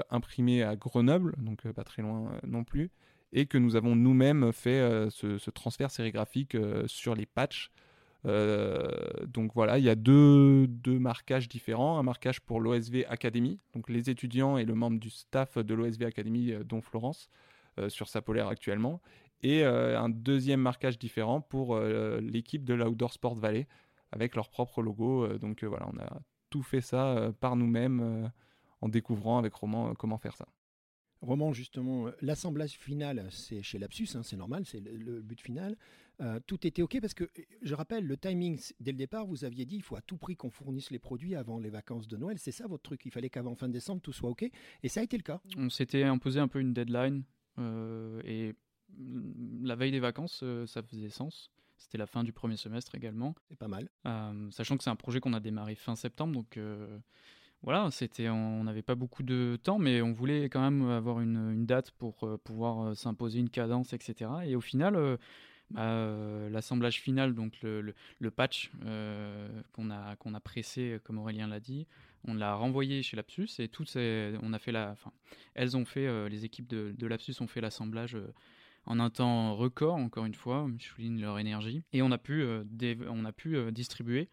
[0.09, 2.89] imprimé à Grenoble, donc pas très loin non plus,
[3.33, 7.83] et que nous avons nous-mêmes fait ce, ce, transfert sérigraphique sur les patchs euh,
[8.27, 11.97] donc voilà, il y a deux, deux, marquages différents.
[11.97, 16.05] Un marquage pour l'OSV Academy, donc les étudiants et le membre du staff de l'OSV
[16.05, 17.29] Academy, euh, dont Florence,
[17.79, 19.01] euh, sur sa polaire actuellement.
[19.43, 23.67] Et un deuxième marquage différent pour l'équipe de l'Outdoor Sport Valley,
[24.11, 25.27] avec leur propre logo.
[25.37, 28.31] donc voilà, on a tout fait ça par nous-mêmes
[28.81, 30.47] en découvrant avec Roman comment faire ça.
[31.21, 35.75] Roman, justement, l'assemblage final, c'est chez Lapsus, hein, c'est normal, c'est le, but final.
[36.19, 37.29] Euh, tout était OK parce que,
[37.61, 40.35] je rappelle, le timing, dès le départ, vous aviez dit il faut à tout prix
[40.35, 42.37] qu'on fournisse les produits avant les vacances de Noël.
[42.39, 43.05] C'est ça votre truc.
[43.05, 44.49] Il fallait qu'avant fin décembre, tout soit OK.
[44.83, 45.41] Et ça a été le cas.
[45.57, 47.23] On s'était imposé un peu une deadline.
[47.59, 48.55] Euh, et
[49.61, 51.51] la veille des vacances, euh, ça faisait sens.
[51.77, 53.35] C'était la fin du premier semestre également.
[53.49, 53.87] C'est pas mal.
[54.51, 56.33] sachant que c'est un projet qu'on a démarré fin septembre.
[56.33, 56.57] Donc
[57.63, 61.65] voilà, c'était, on n'avait pas beaucoup de temps, mais on voulait quand même avoir une,
[61.65, 64.29] date pour pouvoir s'imposer une cadence, etc.
[64.45, 65.17] Et au final,
[65.71, 71.59] bah, euh, l'assemblage final, donc le, patch euh, qu'on a, a pressé, comme Aurélien l'a
[71.59, 71.87] dit,
[72.25, 74.95] on l'a renvoyé chez Lapsus et toutes on a fait la,
[75.55, 78.17] elles ont fait, euh, les équipes de, de, Lapsus ont fait l'assemblage
[78.85, 82.45] en un temps record, encore une fois, je souligne leur énergie, et on a pu,
[83.09, 84.29] on a pu distribuer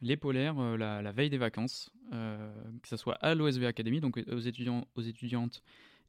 [0.00, 4.38] les polaires la, la, veille des vacances, que ce soit à l'OSV Academy, donc aux
[4.38, 5.62] étudiants, aux étudiantes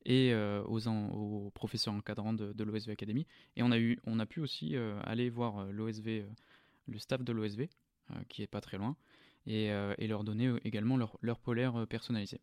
[0.07, 3.27] et euh, aux, professeurs encadrants de, l'OSV Academy.
[3.55, 6.25] Et on a, eu, on a pu aussi euh, aller voir euh, l'OSV,
[6.87, 7.69] le staff de l'OSV,
[8.29, 8.95] qui est pas très loin,
[9.45, 9.69] et,
[10.07, 12.39] leur donner également leur, leur polaire personnalisé.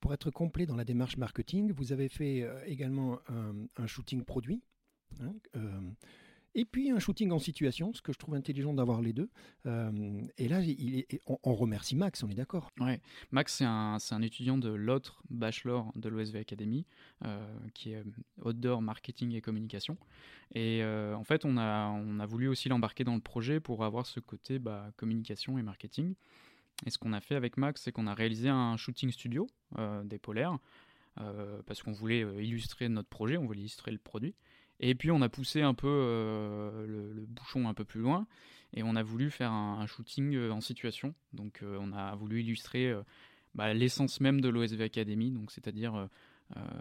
[0.00, 3.20] Pour être complet dans la démarche marketing, vous avez fait également
[3.76, 4.64] un, shooting produit.
[5.20, 5.32] Hein,
[6.56, 9.28] et puis un shooting en situation, ce que je trouve intelligent d'avoir les deux.
[9.66, 10.60] Euh, et là,
[11.26, 13.64] on, remercie Max, on est d'accord Ouais, Max, c'est
[14.14, 16.86] un, étudiant de l'autre bachelor de l'OSV Academy,
[17.26, 18.02] euh, qui est
[18.42, 19.98] Outdoor Marketing et Communication.
[20.54, 23.84] Et euh, en fait, on a, on a voulu aussi l'embarquer dans le projet pour
[23.84, 26.14] avoir ce côté bah, communication et marketing.
[26.86, 29.46] Et ce qu'on a fait avec Max, c'est qu'on a réalisé un shooting studio
[30.04, 30.58] des polaires,
[31.66, 34.34] parce qu'on voulait illustrer notre projet, on voulait illustrer le produit.
[34.80, 38.26] Et puis on a poussé un peu euh, le, bouchon un peu plus loin
[38.74, 41.14] et on a voulu faire un, shooting euh, en situation.
[41.32, 42.94] Donc euh, on a voulu illustrer
[43.54, 46.08] bah, l'essence même de l'OSV Academy, donc c'est-à-dire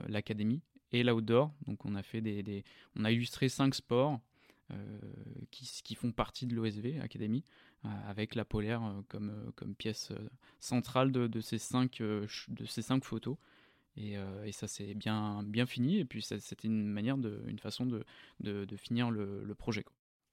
[0.08, 1.54] l'académie et l'outdoor.
[1.68, 2.64] Donc on a fait des,
[2.96, 4.20] on a illustré cinq sports
[5.52, 7.44] qui, font partie de l'OSV Academy
[8.08, 10.12] avec la polaire comme, pièce
[10.60, 13.38] centrale de, ces cinq, de ces cinq photos.
[13.98, 14.18] Et,
[14.52, 16.00] ça s'est bien, bien fini.
[16.00, 18.04] Et puis c'était une manière, de, une façon de,
[18.42, 19.86] de, finir le, le projet.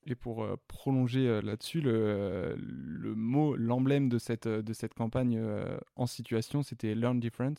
[0.05, 5.41] Et pour prolonger là-dessus, le, le, mot, l'emblème de cette, de cette campagne
[5.95, 7.55] en situation, c'était Learn Different.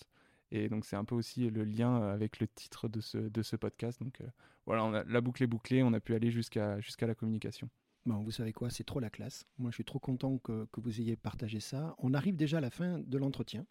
[0.50, 3.56] Et donc c'est un peu aussi le lien avec le titre de ce, de ce
[3.56, 3.98] podcast.
[4.00, 4.20] Donc
[4.66, 7.68] voilà, on a, la boucle est bouclée, on a pu aller jusqu'à jusqu'à la communication.
[8.06, 9.46] Bon, vous savez quoi, c'est trop la classe.
[9.56, 11.94] Moi, je suis trop content que, que vous ayez partagé ça.
[11.98, 13.64] On arrive déjà à la fin de l'entretien.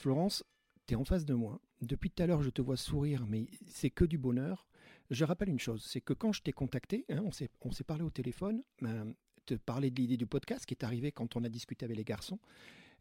[0.00, 0.42] Florence,
[0.86, 1.60] tu es en face de moi.
[1.82, 4.66] Depuis tout à l'heure, je te vois sourire, mais c'est que du bonheur.
[5.10, 7.30] Je rappelle une chose, c'est que quand je t'ai contacté, hein, on
[7.72, 11.36] s'est parlé au téléphone, ben, te parler de l'idée du podcast qui est arrivé quand
[11.36, 12.38] on a discuté avec les garçons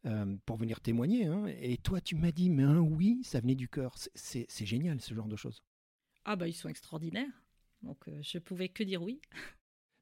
[0.05, 1.25] euh, pour venir témoigner.
[1.25, 1.45] Hein.
[1.47, 3.95] et toi, tu m'as dit, mais un oui, ça venait du cœur.
[4.15, 5.63] C'est génial ce genre de choses.
[6.25, 7.31] Ah bah ils sont extraordinaires.
[7.81, 9.21] Donc euh, je pouvais que dire oui.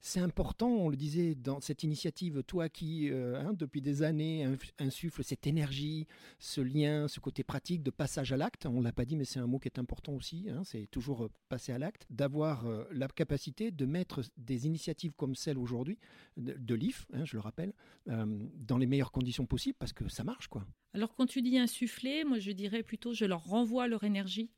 [0.02, 4.48] C'est important, on le disait dans cette initiative, toi qui, euh, hein, depuis des années,
[4.80, 6.08] insuffle cette énergie,
[6.40, 8.66] ce lien, ce côté pratique de passage à l'acte.
[8.68, 10.48] On ne l'a pas dit, mais c'est un mot qui est important aussi.
[10.50, 15.14] Hein, c'est toujours euh, passer à l'acte, d'avoir euh, la capacité de mettre des initiatives
[15.14, 15.98] comme celle aujourd'hui
[16.38, 17.74] de, l'IF, hein, je le rappelle,
[18.06, 20.66] dans les meilleures conditions possibles, parce que ça marche, quoi.
[20.94, 24.50] Alors quand tu dis insuffler, moi je dirais plutôt je leur renvoie leur énergie.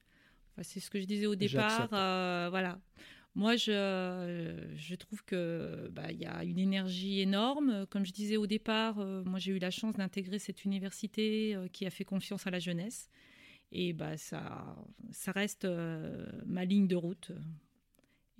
[0.62, 1.88] c'est ce que je disais au départ.
[1.90, 2.80] voilà.
[3.36, 7.86] Moi, je, je trouve que bah, y a une énergie énorme.
[7.90, 11.68] Comme je disais au départ, euh, moi j'ai eu la chance d'intégrer cette université euh,
[11.68, 13.10] qui a fait confiance à la jeunesse.
[13.72, 14.76] Et bah, ça,
[15.12, 17.32] ça reste euh, ma ligne de route.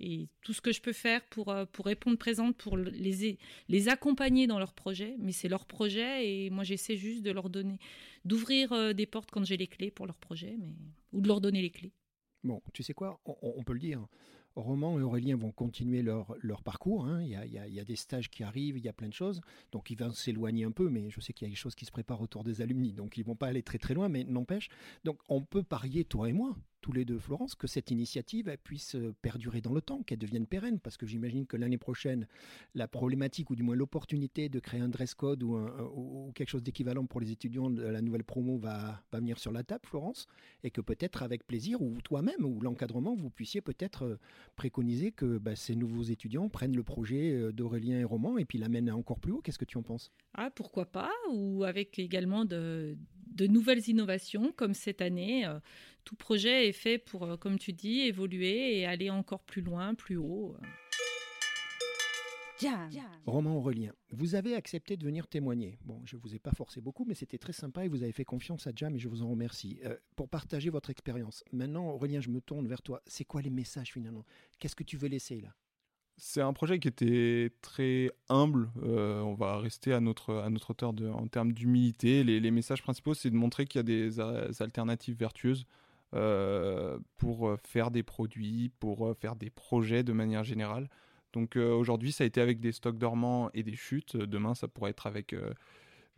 [0.00, 3.38] Et tout ce que je peux faire pour, pour répondre présente, pour les,
[3.68, 7.50] les accompagner dans leur projet, mais c'est leur projet et moi j'essaie juste de leur
[7.50, 7.78] donner,
[8.24, 10.74] d'ouvrir des portes quand j'ai les clés pour leur projet, mais,
[11.12, 11.92] ou de leur donner les clés.
[12.42, 14.06] Bon, tu sais quoi, on peut le dire,
[14.56, 17.06] Roman et Aurélien vont continuer leur, parcours.
[17.06, 17.22] Hein.
[17.22, 19.14] Il, y a, il, y a, des stages qui arrivent, il y a plein de
[19.14, 19.40] choses.
[19.72, 21.84] Donc ils vont s'éloigner un peu, mais je sais qu'il y a des choses qui
[21.84, 22.92] se préparent autour des alumni.
[22.92, 24.68] Donc ils vont pas aller très très loin, mais n'empêche.
[25.04, 28.94] Donc on peut parier, toi et moi, tous les deux, Florence, que cette initiative puisse
[28.94, 32.26] euh, perdurer dans le temps, qu'elle devienne pérenne, parce que j'imagine que l'année prochaine,
[32.74, 37.06] la problématique, ou du moins l'opportunité de créer un dress code ou, quelque chose d'équivalent
[37.06, 40.26] pour les étudiants de la nouvelle promo va, va venir sur la table, Florence,
[40.62, 44.18] et que peut-être avec plaisir, ou toi-même, ou l'encadrement, vous puissiez peut-être euh,
[44.56, 48.58] préconiser que bah, ces nouveaux étudiants prennent le projet euh, d'Aurélien et Roman et puis
[48.58, 49.40] l'amènent encore plus haut.
[49.40, 50.12] Qu'est-ce que tu en penses?
[50.34, 52.96] Ah, pourquoi pas Ou avec également de,
[53.30, 55.46] de nouvelles innovations, comme cette année
[56.04, 59.94] tout projet est fait pour, euh, comme tu dis, évoluer et aller encore plus loin,
[59.94, 60.56] plus haut.
[63.24, 65.78] Roman Aurélien, vous avez accepté de venir témoigner.
[65.82, 68.12] Bon, je ne vous ai pas forcé beaucoup, mais c'était très sympa et vous avez
[68.12, 71.42] fait confiance à Jam et je vous en remercie euh, pour partager votre expérience.
[71.52, 73.02] Maintenant, Aurélien, je me tourne vers toi.
[73.06, 74.26] C'est quoi les messages finalement?
[74.58, 75.54] Qu'est-ce que tu veux laisser là?
[76.20, 78.70] C'est un projet qui était très humble.
[78.84, 82.22] Euh, on va rester à notre, à notre hauteur en termes d'humilité.
[82.22, 84.20] Les, messages principaux, c'est de montrer qu'il y a des
[84.60, 85.64] alternatives vertueuses
[86.14, 90.88] euh, pour euh, faire des produits, pour faire des projets de manière générale.
[91.32, 94.16] Donc aujourd'hui, ça a été avec des stocks dormants et des chutes.
[94.16, 95.34] Demain, ça pourrait être avec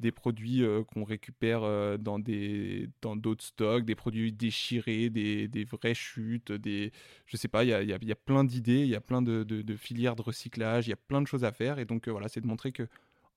[0.01, 1.63] des produits qu'on récupère
[1.99, 6.93] dans des dans d'autres stocks, des produits déchirés, des, des vraies chutes, des
[7.27, 9.45] je sais pas, il y a, y a, plein d'idées, il y a plein de,
[9.45, 12.29] de, filières de recyclage, il y a plein de choses à faire et donc voilà,
[12.29, 12.89] c'est de montrer que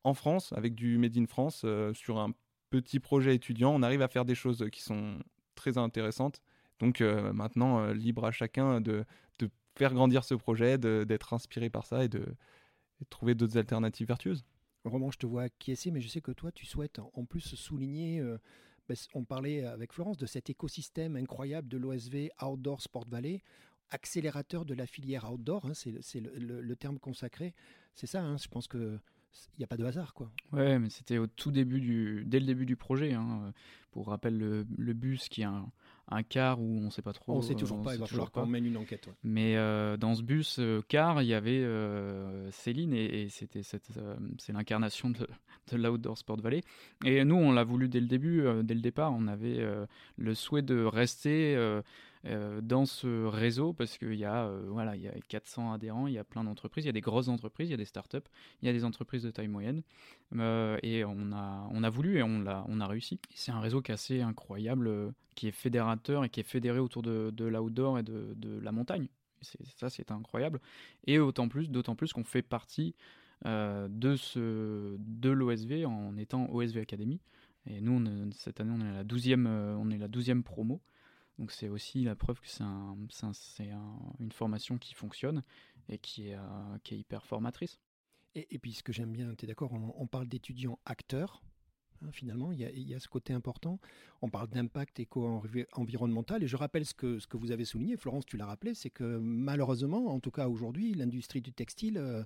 [0.03, 2.31] en France, avec du Made in France, sur un
[2.69, 5.19] petit projet étudiant, on arrive à faire des choses qui sont
[5.55, 6.41] très intéressante.
[6.79, 9.05] Donc euh, maintenant, euh, libre à chacun de,
[9.39, 12.25] de, faire grandir ce projet, d'être inspiré par ça et de,
[13.09, 14.45] trouver d'autres alternatives vertueuses.
[14.85, 18.19] Roman, je te vois acquiescer, mais je sais que toi, tu souhaites en plus souligner,
[18.19, 18.37] euh,
[18.87, 23.41] ben, on parlait avec Florence de cet écosystème incroyable de l'OSV Outdoor Sport Valley,
[23.89, 27.53] accélérateur de la filière outdoor, hein, c'est le, terme consacré.
[27.93, 28.99] C'est ça, hein, je pense que
[29.57, 30.31] il n'y a pas de hasard, quoi.
[30.53, 33.13] Ouais, mais c'était au tout début du, dès le début du projet.
[33.13, 33.51] Hein.
[33.91, 35.69] Pour rappel, le, le, bus qui est un,
[36.09, 37.33] un car où on ne sait pas trop.
[37.33, 39.09] On ne sait toujours pas, il va falloir qu'on mène une enquête.
[39.23, 44.53] Mais euh, dans ce bus euh, car, il y avait euh, Céline et, c'était c'est
[44.53, 45.27] l'incarnation de,
[45.71, 46.61] de l'Outdoor Sport Valley.
[47.03, 49.13] Et nous, on l'a voulu dès le début, dès le départ.
[49.13, 49.65] On avait
[50.17, 51.81] le souhait de rester euh,
[52.61, 56.13] dans ce réseau parce qu'il y, a, euh, voilà, il y a 400 adhérents, il
[56.13, 58.17] y a plein d'entreprises, il y a des grosses entreprises, il y a des startups,
[58.61, 59.83] il y a des entreprises de taille moyenne.
[60.35, 63.19] Euh, et on a, on a voulu et on a, on a réussi.
[63.33, 67.03] C'est un réseau qui est assez incroyable, qui est fédérateur et qui est fédéré autour
[67.03, 69.07] de, de l'outdoor et de, de, la montagne.
[69.77, 70.59] ça, c'est incroyable.
[71.05, 72.95] Et autant plus, d'autant plus qu'on fait partie
[73.43, 77.19] de, ce, de l'OSV en étant OSV Academy.
[77.67, 80.81] Et nous, cette année, on est la 12e, on est la 12e promo.
[81.37, 82.97] Donc c'est aussi la preuve que c'est un,
[84.19, 85.43] une formation qui fonctionne
[85.89, 86.37] et qui est,
[86.83, 87.79] qui est hyper formatrice.
[88.35, 91.41] Et, puis ce que j'aime bien, tu es d'accord, on, parle d'étudiants acteurs,
[92.01, 93.79] hein, finalement, il y, a, il y, a, ce côté important.
[94.21, 98.25] On parle d'impact éco-environnemental, et je rappelle ce que, ce que vous avez souligné, Florence,
[98.25, 102.25] tu l'as rappelé, c'est que malheureusement, en tout cas aujourd'hui, l'industrie du textile, euh,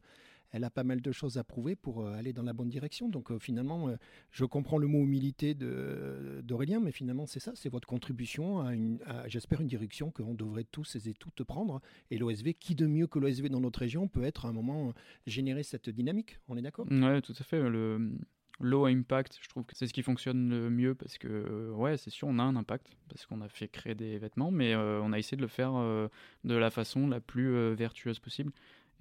[0.52, 3.10] elle a pas mal de choses à prouver pour euh, aller dans la bonne direction.
[3.10, 3.96] Donc euh, finalement, euh,
[4.32, 9.62] je comprends le mot humilité d'Aurélien, mais finalement c'est ça, c'est votre contribution à, j'espère,
[9.62, 11.82] une direction que l'on devrait tous et toutes prendre.
[12.12, 14.94] Et l'OSV, qui de mieux que l'OSV dans notre région peut être à un moment
[15.26, 16.40] générer cette dynamique?
[16.48, 16.88] On est d'accord?
[16.90, 17.60] Oui, tout à fait.
[17.70, 18.12] Le
[18.60, 22.10] low impact, je trouve que c'est ce qui fonctionne le mieux parce que, ouais, c'est
[22.10, 25.20] sûr, on a un impact parce qu'on a fait créer des vêtements, mais on a
[25.20, 25.74] essayé de le faire
[26.44, 28.52] de la façon la plus vertueuse possible.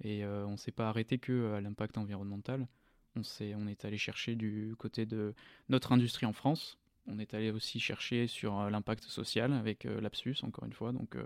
[0.03, 2.67] Et euh, on ne s'est pas arrêté que euh, à l'impact environnemental.
[3.15, 3.21] On,
[3.55, 5.33] on est allé chercher du côté de
[5.67, 6.77] notre industrie en France.
[7.07, 10.91] On est allé aussi chercher sur euh, l'impact social avec Lapsus, encore une fois.
[10.91, 11.17] Donc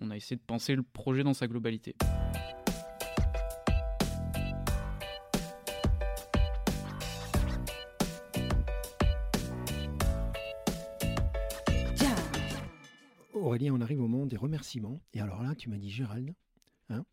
[0.00, 1.94] on a essayé de penser le projet dans sa globalité.
[13.34, 15.00] Aurélien, on arrive au moment des remerciements.
[15.14, 16.34] Et alors là, tu m'as dit, Gérald,
[16.90, 17.04] Hein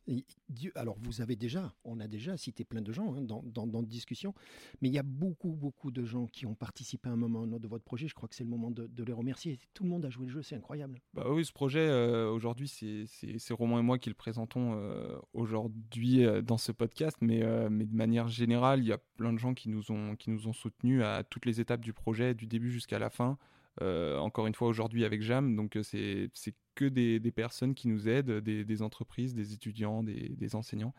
[0.75, 3.83] alors vous avez déjà, on a déjà cité plein de gens hein, dans, dans, dans
[3.83, 4.33] discussion,
[4.81, 7.67] mais il y a beaucoup, beaucoup de gens qui ont participé à un moment de
[7.67, 8.07] votre projet.
[8.07, 9.59] Je crois que c'est le moment de, les remercier.
[9.73, 10.99] Tout le monde a joué le jeu, c'est incroyable.
[11.13, 16.25] Bah oui, ce projet, euh, aujourd'hui, c'est Romain et moi qui le présentons euh, aujourd'hui
[16.25, 19.53] euh, dans ce podcast, mais, mais de manière générale, il y a plein de gens
[19.53, 22.71] qui nous ont, qui nous ont soutenus à toutes les étapes du projet, du début
[22.71, 23.37] jusqu'à la fin.
[23.81, 25.55] Euh, encore une fois aujourd'hui avec Jam.
[25.55, 30.93] Donc euh, c'est que des, personnes qui nous aident, des, entreprises, des étudiants, des, enseignants.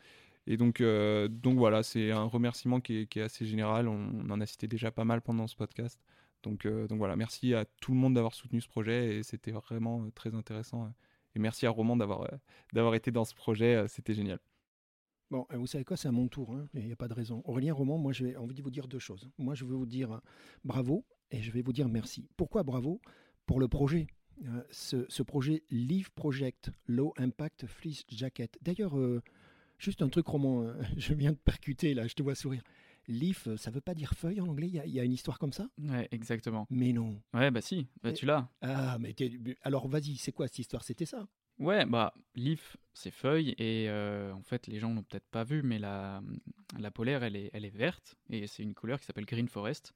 [0.46, 3.88] Et donc, euh, donc voilà, c'est un remerciement qui est, assez général.
[3.88, 6.00] On, en a cité déjà pas mal pendant ce podcast.
[6.42, 10.08] Donc, donc voilà, merci à tout le monde d'avoir soutenu ce projet et c'était vraiment
[10.10, 10.92] très intéressant.
[11.34, 12.28] Et merci à Roman d'avoir
[12.72, 14.38] d'avoir été dans ce projet, c'était génial.
[15.30, 17.42] Bon, vous savez quoi, c'est à mon tour, hein, il n'y a pas de raison.
[17.46, 19.28] Aurélien Roman, moi j'ai envie de vous dire deux choses.
[19.38, 20.20] Moi je veux vous dire
[20.64, 22.28] bravo et je vais vous dire merci.
[22.36, 23.00] Pourquoi bravo?
[23.46, 24.06] Pour le projet.
[24.44, 28.58] Euh, ce, projet Leaf Project Low Impact Fleece Jacket.
[28.60, 29.22] D'ailleurs, euh,
[29.78, 32.62] juste un truc roman, euh, je viens de percuter là, je te vois sourire.
[33.08, 34.68] Leaf, ça veut pas dire feuille en anglais?
[34.68, 35.68] Il y, a une histoire comme ça?
[35.78, 36.66] Ouais, exactement.
[36.70, 37.22] Mais non.
[37.32, 38.50] Ouais, bah si, bah, tu l'as.
[38.60, 39.14] Ah, mais
[39.62, 40.82] alors vas-y, c'est quoi cette histoire?
[40.82, 41.28] C'était ça?
[41.60, 45.78] Ouais, bah leaf, c'est feuille et en fait les gens l'ont peut-être pas vu, mais
[45.78, 46.20] la,
[46.78, 49.94] la polaire elle est, elle est verte et c'est une couleur qui s'appelle Green Forest.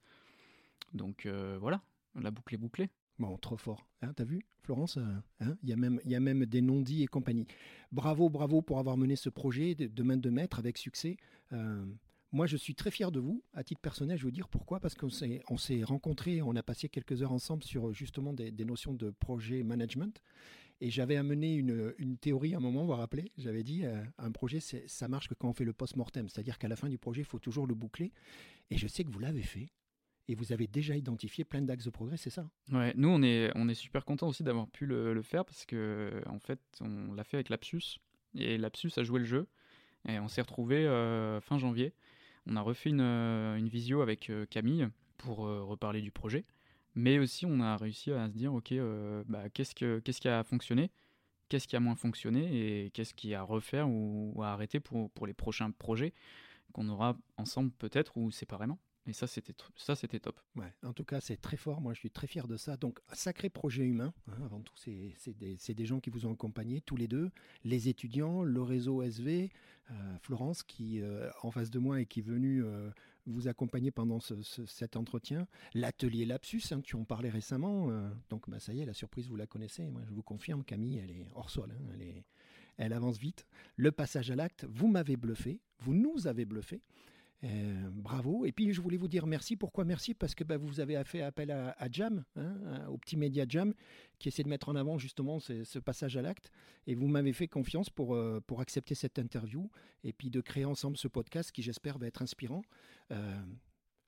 [0.93, 1.83] Donc euh, voilà,
[2.15, 2.91] la boucle est bouclée.
[3.19, 3.87] Bon, trop fort.
[4.01, 5.03] Hein, T'as vu, Florence euh,
[5.41, 7.47] hein, Il y, a même, y a même des non-dits et compagnie.
[7.93, 11.19] Bravo, bravo pour avoir mené ce projet de, main de maître avec succès.
[11.53, 11.85] Euh,
[12.33, 13.43] moi, je suis très fier de vous.
[13.53, 16.63] À titre personnel, je veux dire pourquoi Parce qu'on s'est, on s'est rencontrés, on a
[16.63, 20.23] passé quelques heures ensemble sur justement des, notions de projet management.
[20.81, 23.33] Et j'avais amené une, une, théorie à un moment, vous vous rappelez?
[23.37, 23.83] J'avais dit,
[24.17, 26.31] un projet, ça marche que quand on fait le post-mortem.
[26.31, 28.13] C'est-à-dire qu'à la fin du projet, il faut toujours le boucler.
[28.71, 29.69] Et je sais que vous l'avez fait
[30.29, 33.51] et vous avez déjà identifié plein d'axes de progrès, c'est ça Ouais, nous on est,
[33.57, 37.25] on est super content aussi d'avoir pu le, faire parce que en fait on l'a
[37.25, 37.99] fait avec Lapsus.
[38.37, 39.49] Et Lapsus a joué le jeu.
[40.09, 41.93] Et on s'est retrouvé euh, fin janvier.
[42.47, 46.47] On a refait une, euh, une visio avec euh, Camille pour reparler du projet,
[46.95, 48.73] mais aussi on a réussi à se dire ok
[49.27, 50.91] bah, qu'est-ce, que, qu'est-ce qui a fonctionné,
[51.51, 52.87] qu'est-ce qui a moins fonctionné?
[52.87, 56.15] Et qu'est-ce qui a à refaire ou, ou à arrêter pour, pour les prochains projets
[56.73, 58.79] qu'on aura ensemble peut-être ou séparément?
[59.07, 60.39] Et ça, c'était ça, c'était top.
[60.57, 61.81] Ouais, en tout cas, c'est très fort.
[61.81, 62.77] Moi, je suis très fier de ça.
[62.77, 64.13] Donc, sacré projet humain.
[64.29, 67.31] Hein, avant tout, c'est des, des, gens qui vous ont accompagné, tous les deux,
[67.65, 69.51] les étudiants, le réseau SV,
[69.91, 72.91] euh, Florence qui euh, en face de moi et qui est venue euh,
[73.27, 74.35] vous accompagner pendant ce,
[74.67, 77.89] cet entretien, l'atelier Lapsus, hein, tu en parlais récemment.
[78.29, 79.89] donc, bah, ça y est, la surprise, vous la connaissez.
[79.89, 81.71] Moi, je vous confirme, Camille, elle est hors sol.
[81.73, 82.25] Hein, elle, est,
[82.77, 83.47] elle avance vite.
[83.77, 86.83] Le passage à l'acte, vous m'avez bluffé, vous nous avez bluffé.
[87.43, 88.45] Euh, bravo.
[88.45, 89.57] Et puis je voulais vous dire merci.
[89.57, 90.15] Pourquoi merci?
[90.15, 93.73] Parce que bah, vous avez fait appel à, Jam, hein, au petit média Jam,
[94.19, 96.51] qui essaie de mettre en avant justement ce, passage à l'acte.
[96.87, 99.71] Et vous m'avez fait confiance pour, euh, pour accepter cette interview
[100.05, 102.63] et puis de créer ensemble ce podcast qui j'espère va être inspirant.
[103.11, 103.41] Euh,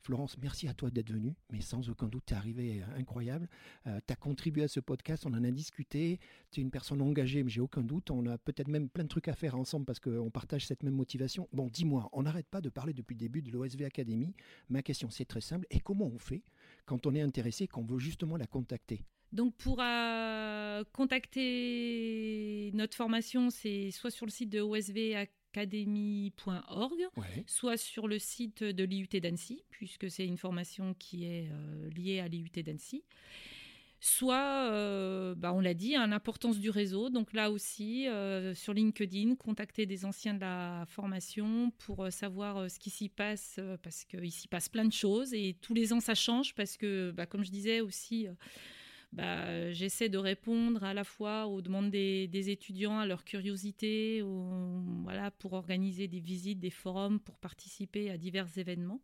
[0.02, 3.48] Florence, merci à toi d'être venue, mais sans aucun doute, tu es arrivée euh, incroyable.
[3.86, 6.18] Euh, tu as contribué à ce podcast, on en a discuté.
[6.50, 8.10] Tu es une personne engagée, mais j'ai aucun doute.
[8.10, 10.94] On a peut-être même plein de trucs à faire ensemble parce qu'on partage cette même
[10.94, 11.48] motivation.
[11.52, 14.34] Bon, dis-moi, on n'arrête pas de parler depuis le début de l'OSV Academy.
[14.68, 15.66] Ma question, c'est très simple.
[15.70, 16.42] Et comment on fait
[16.84, 19.04] quand on est intéressé, qu'on veut justement la contacter?
[19.32, 27.08] Donc pour euh, contacter notre formation, c'est soit sur le site de OSV Academy, academy.org,
[27.46, 32.20] soit sur le site de l'IUT d'Annecy, puisque c'est une formation qui est euh, liée
[32.20, 33.04] à l'IUT d'Annecy,
[34.00, 37.10] soit, euh, bah, on l'a dit, hein, l'importance du réseau.
[37.10, 42.78] Donc là aussi, euh, sur LinkedIn, contacter des anciens de la formation pour savoir ce
[42.78, 45.34] qui s'y passe, parce qu'il s'y passe plein de choses.
[45.34, 48.26] Et tous les ans ça change parce que, bah, comme je disais aussi,
[49.12, 54.22] bah, j'essaie de répondre à la fois aux demandes des, étudiants, à leur curiosité,
[55.02, 59.00] voilà, pour organiser des visites, des forums, pour participer à divers événements.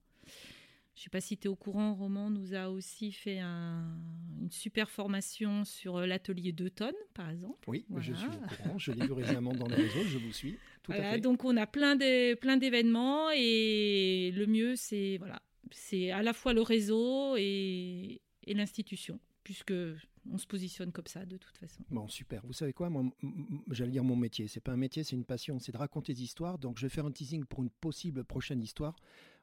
[0.99, 4.51] Je ne sais pas si tu es au courant, Roman nous a aussi fait une
[4.51, 7.71] super formation sur euh, l'atelier 2 tonnes, par exemple.
[7.71, 10.59] Oui, je suis au courant, je l'ai vu récemment dans le réseau, je vous suis.
[10.83, 11.21] Tout à fait.
[11.21, 15.41] Donc on a plein d'événements et le mieux, c'est voilà,
[15.71, 19.73] c'est à la fois le réseau et, l'institution, puisque
[20.31, 21.83] on se positionne comme ça de toute façon.
[21.89, 22.45] Bon, super.
[22.45, 22.91] Vous savez quoi,
[23.71, 24.47] j'allais dire mon métier.
[24.47, 25.59] C'est pas un métier, c'est une passion.
[25.59, 26.59] C'est de raconter des histoires.
[26.59, 28.95] Donc, je vais faire un teasing pour une possible prochaine histoire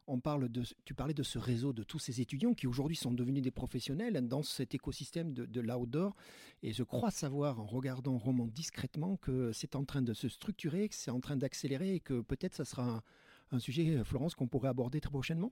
[0.06, 3.12] on parle de, tu parlais de ce réseau de tous ces étudiants qui aujourd'hui sont
[3.12, 6.16] devenus des professionnels dans cet écosystème de, l'outdoor.
[6.62, 10.88] Et je crois savoir, en regardant Roman discrètement, que c'est en train de se structurer,
[10.88, 13.03] que c'est en train d'accélérer et que peut-être ça sera
[13.49, 15.51] un, sujet, Florence, qu'on pourrait aborder très prochainement.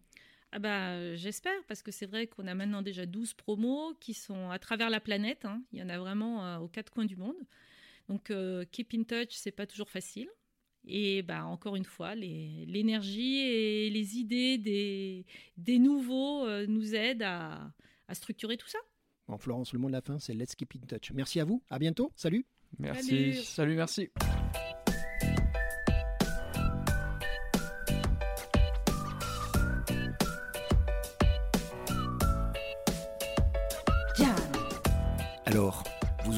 [0.56, 4.51] Ah bah, j'espère, parce que c'est vrai qu'on a maintenant déjà 12 promos qui sont
[4.51, 5.45] à travers la planète.
[5.45, 5.64] Hein.
[5.72, 7.36] Il y en a vraiment euh, aux quatre coins du monde.
[8.08, 10.30] Donc, euh, keep in touch, c'est pas toujours facile.
[10.86, 15.26] Et bah, encore une fois, l'énergie et les idées des,
[15.58, 17.72] des nouveaux euh, nous aident à,
[18.08, 18.78] à, structurer tout ça.
[19.28, 21.12] Bon, Florence, le mot de la fin, c'est Let's Keep in Touch.
[21.14, 22.45] Merci à vous, à bientôt, salut.
[22.78, 24.12] Merci, salut, merci.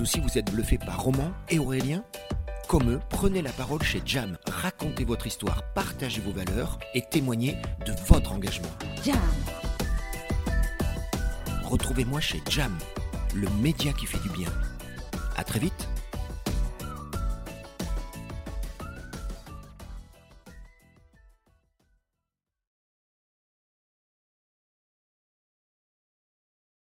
[0.05, 2.03] Aussi vous êtes bluffé par Roman et Aurélien
[2.67, 7.57] comme eux, prenez la parole chez Jam, racontez votre histoire, partagez vos valeurs et témoignez
[7.87, 8.69] de votre engagement.
[9.03, 9.17] Jam
[11.63, 12.75] Retrouvez-moi chez Jam,
[13.33, 14.49] le média qui fait du bien.
[15.37, 15.87] À très vite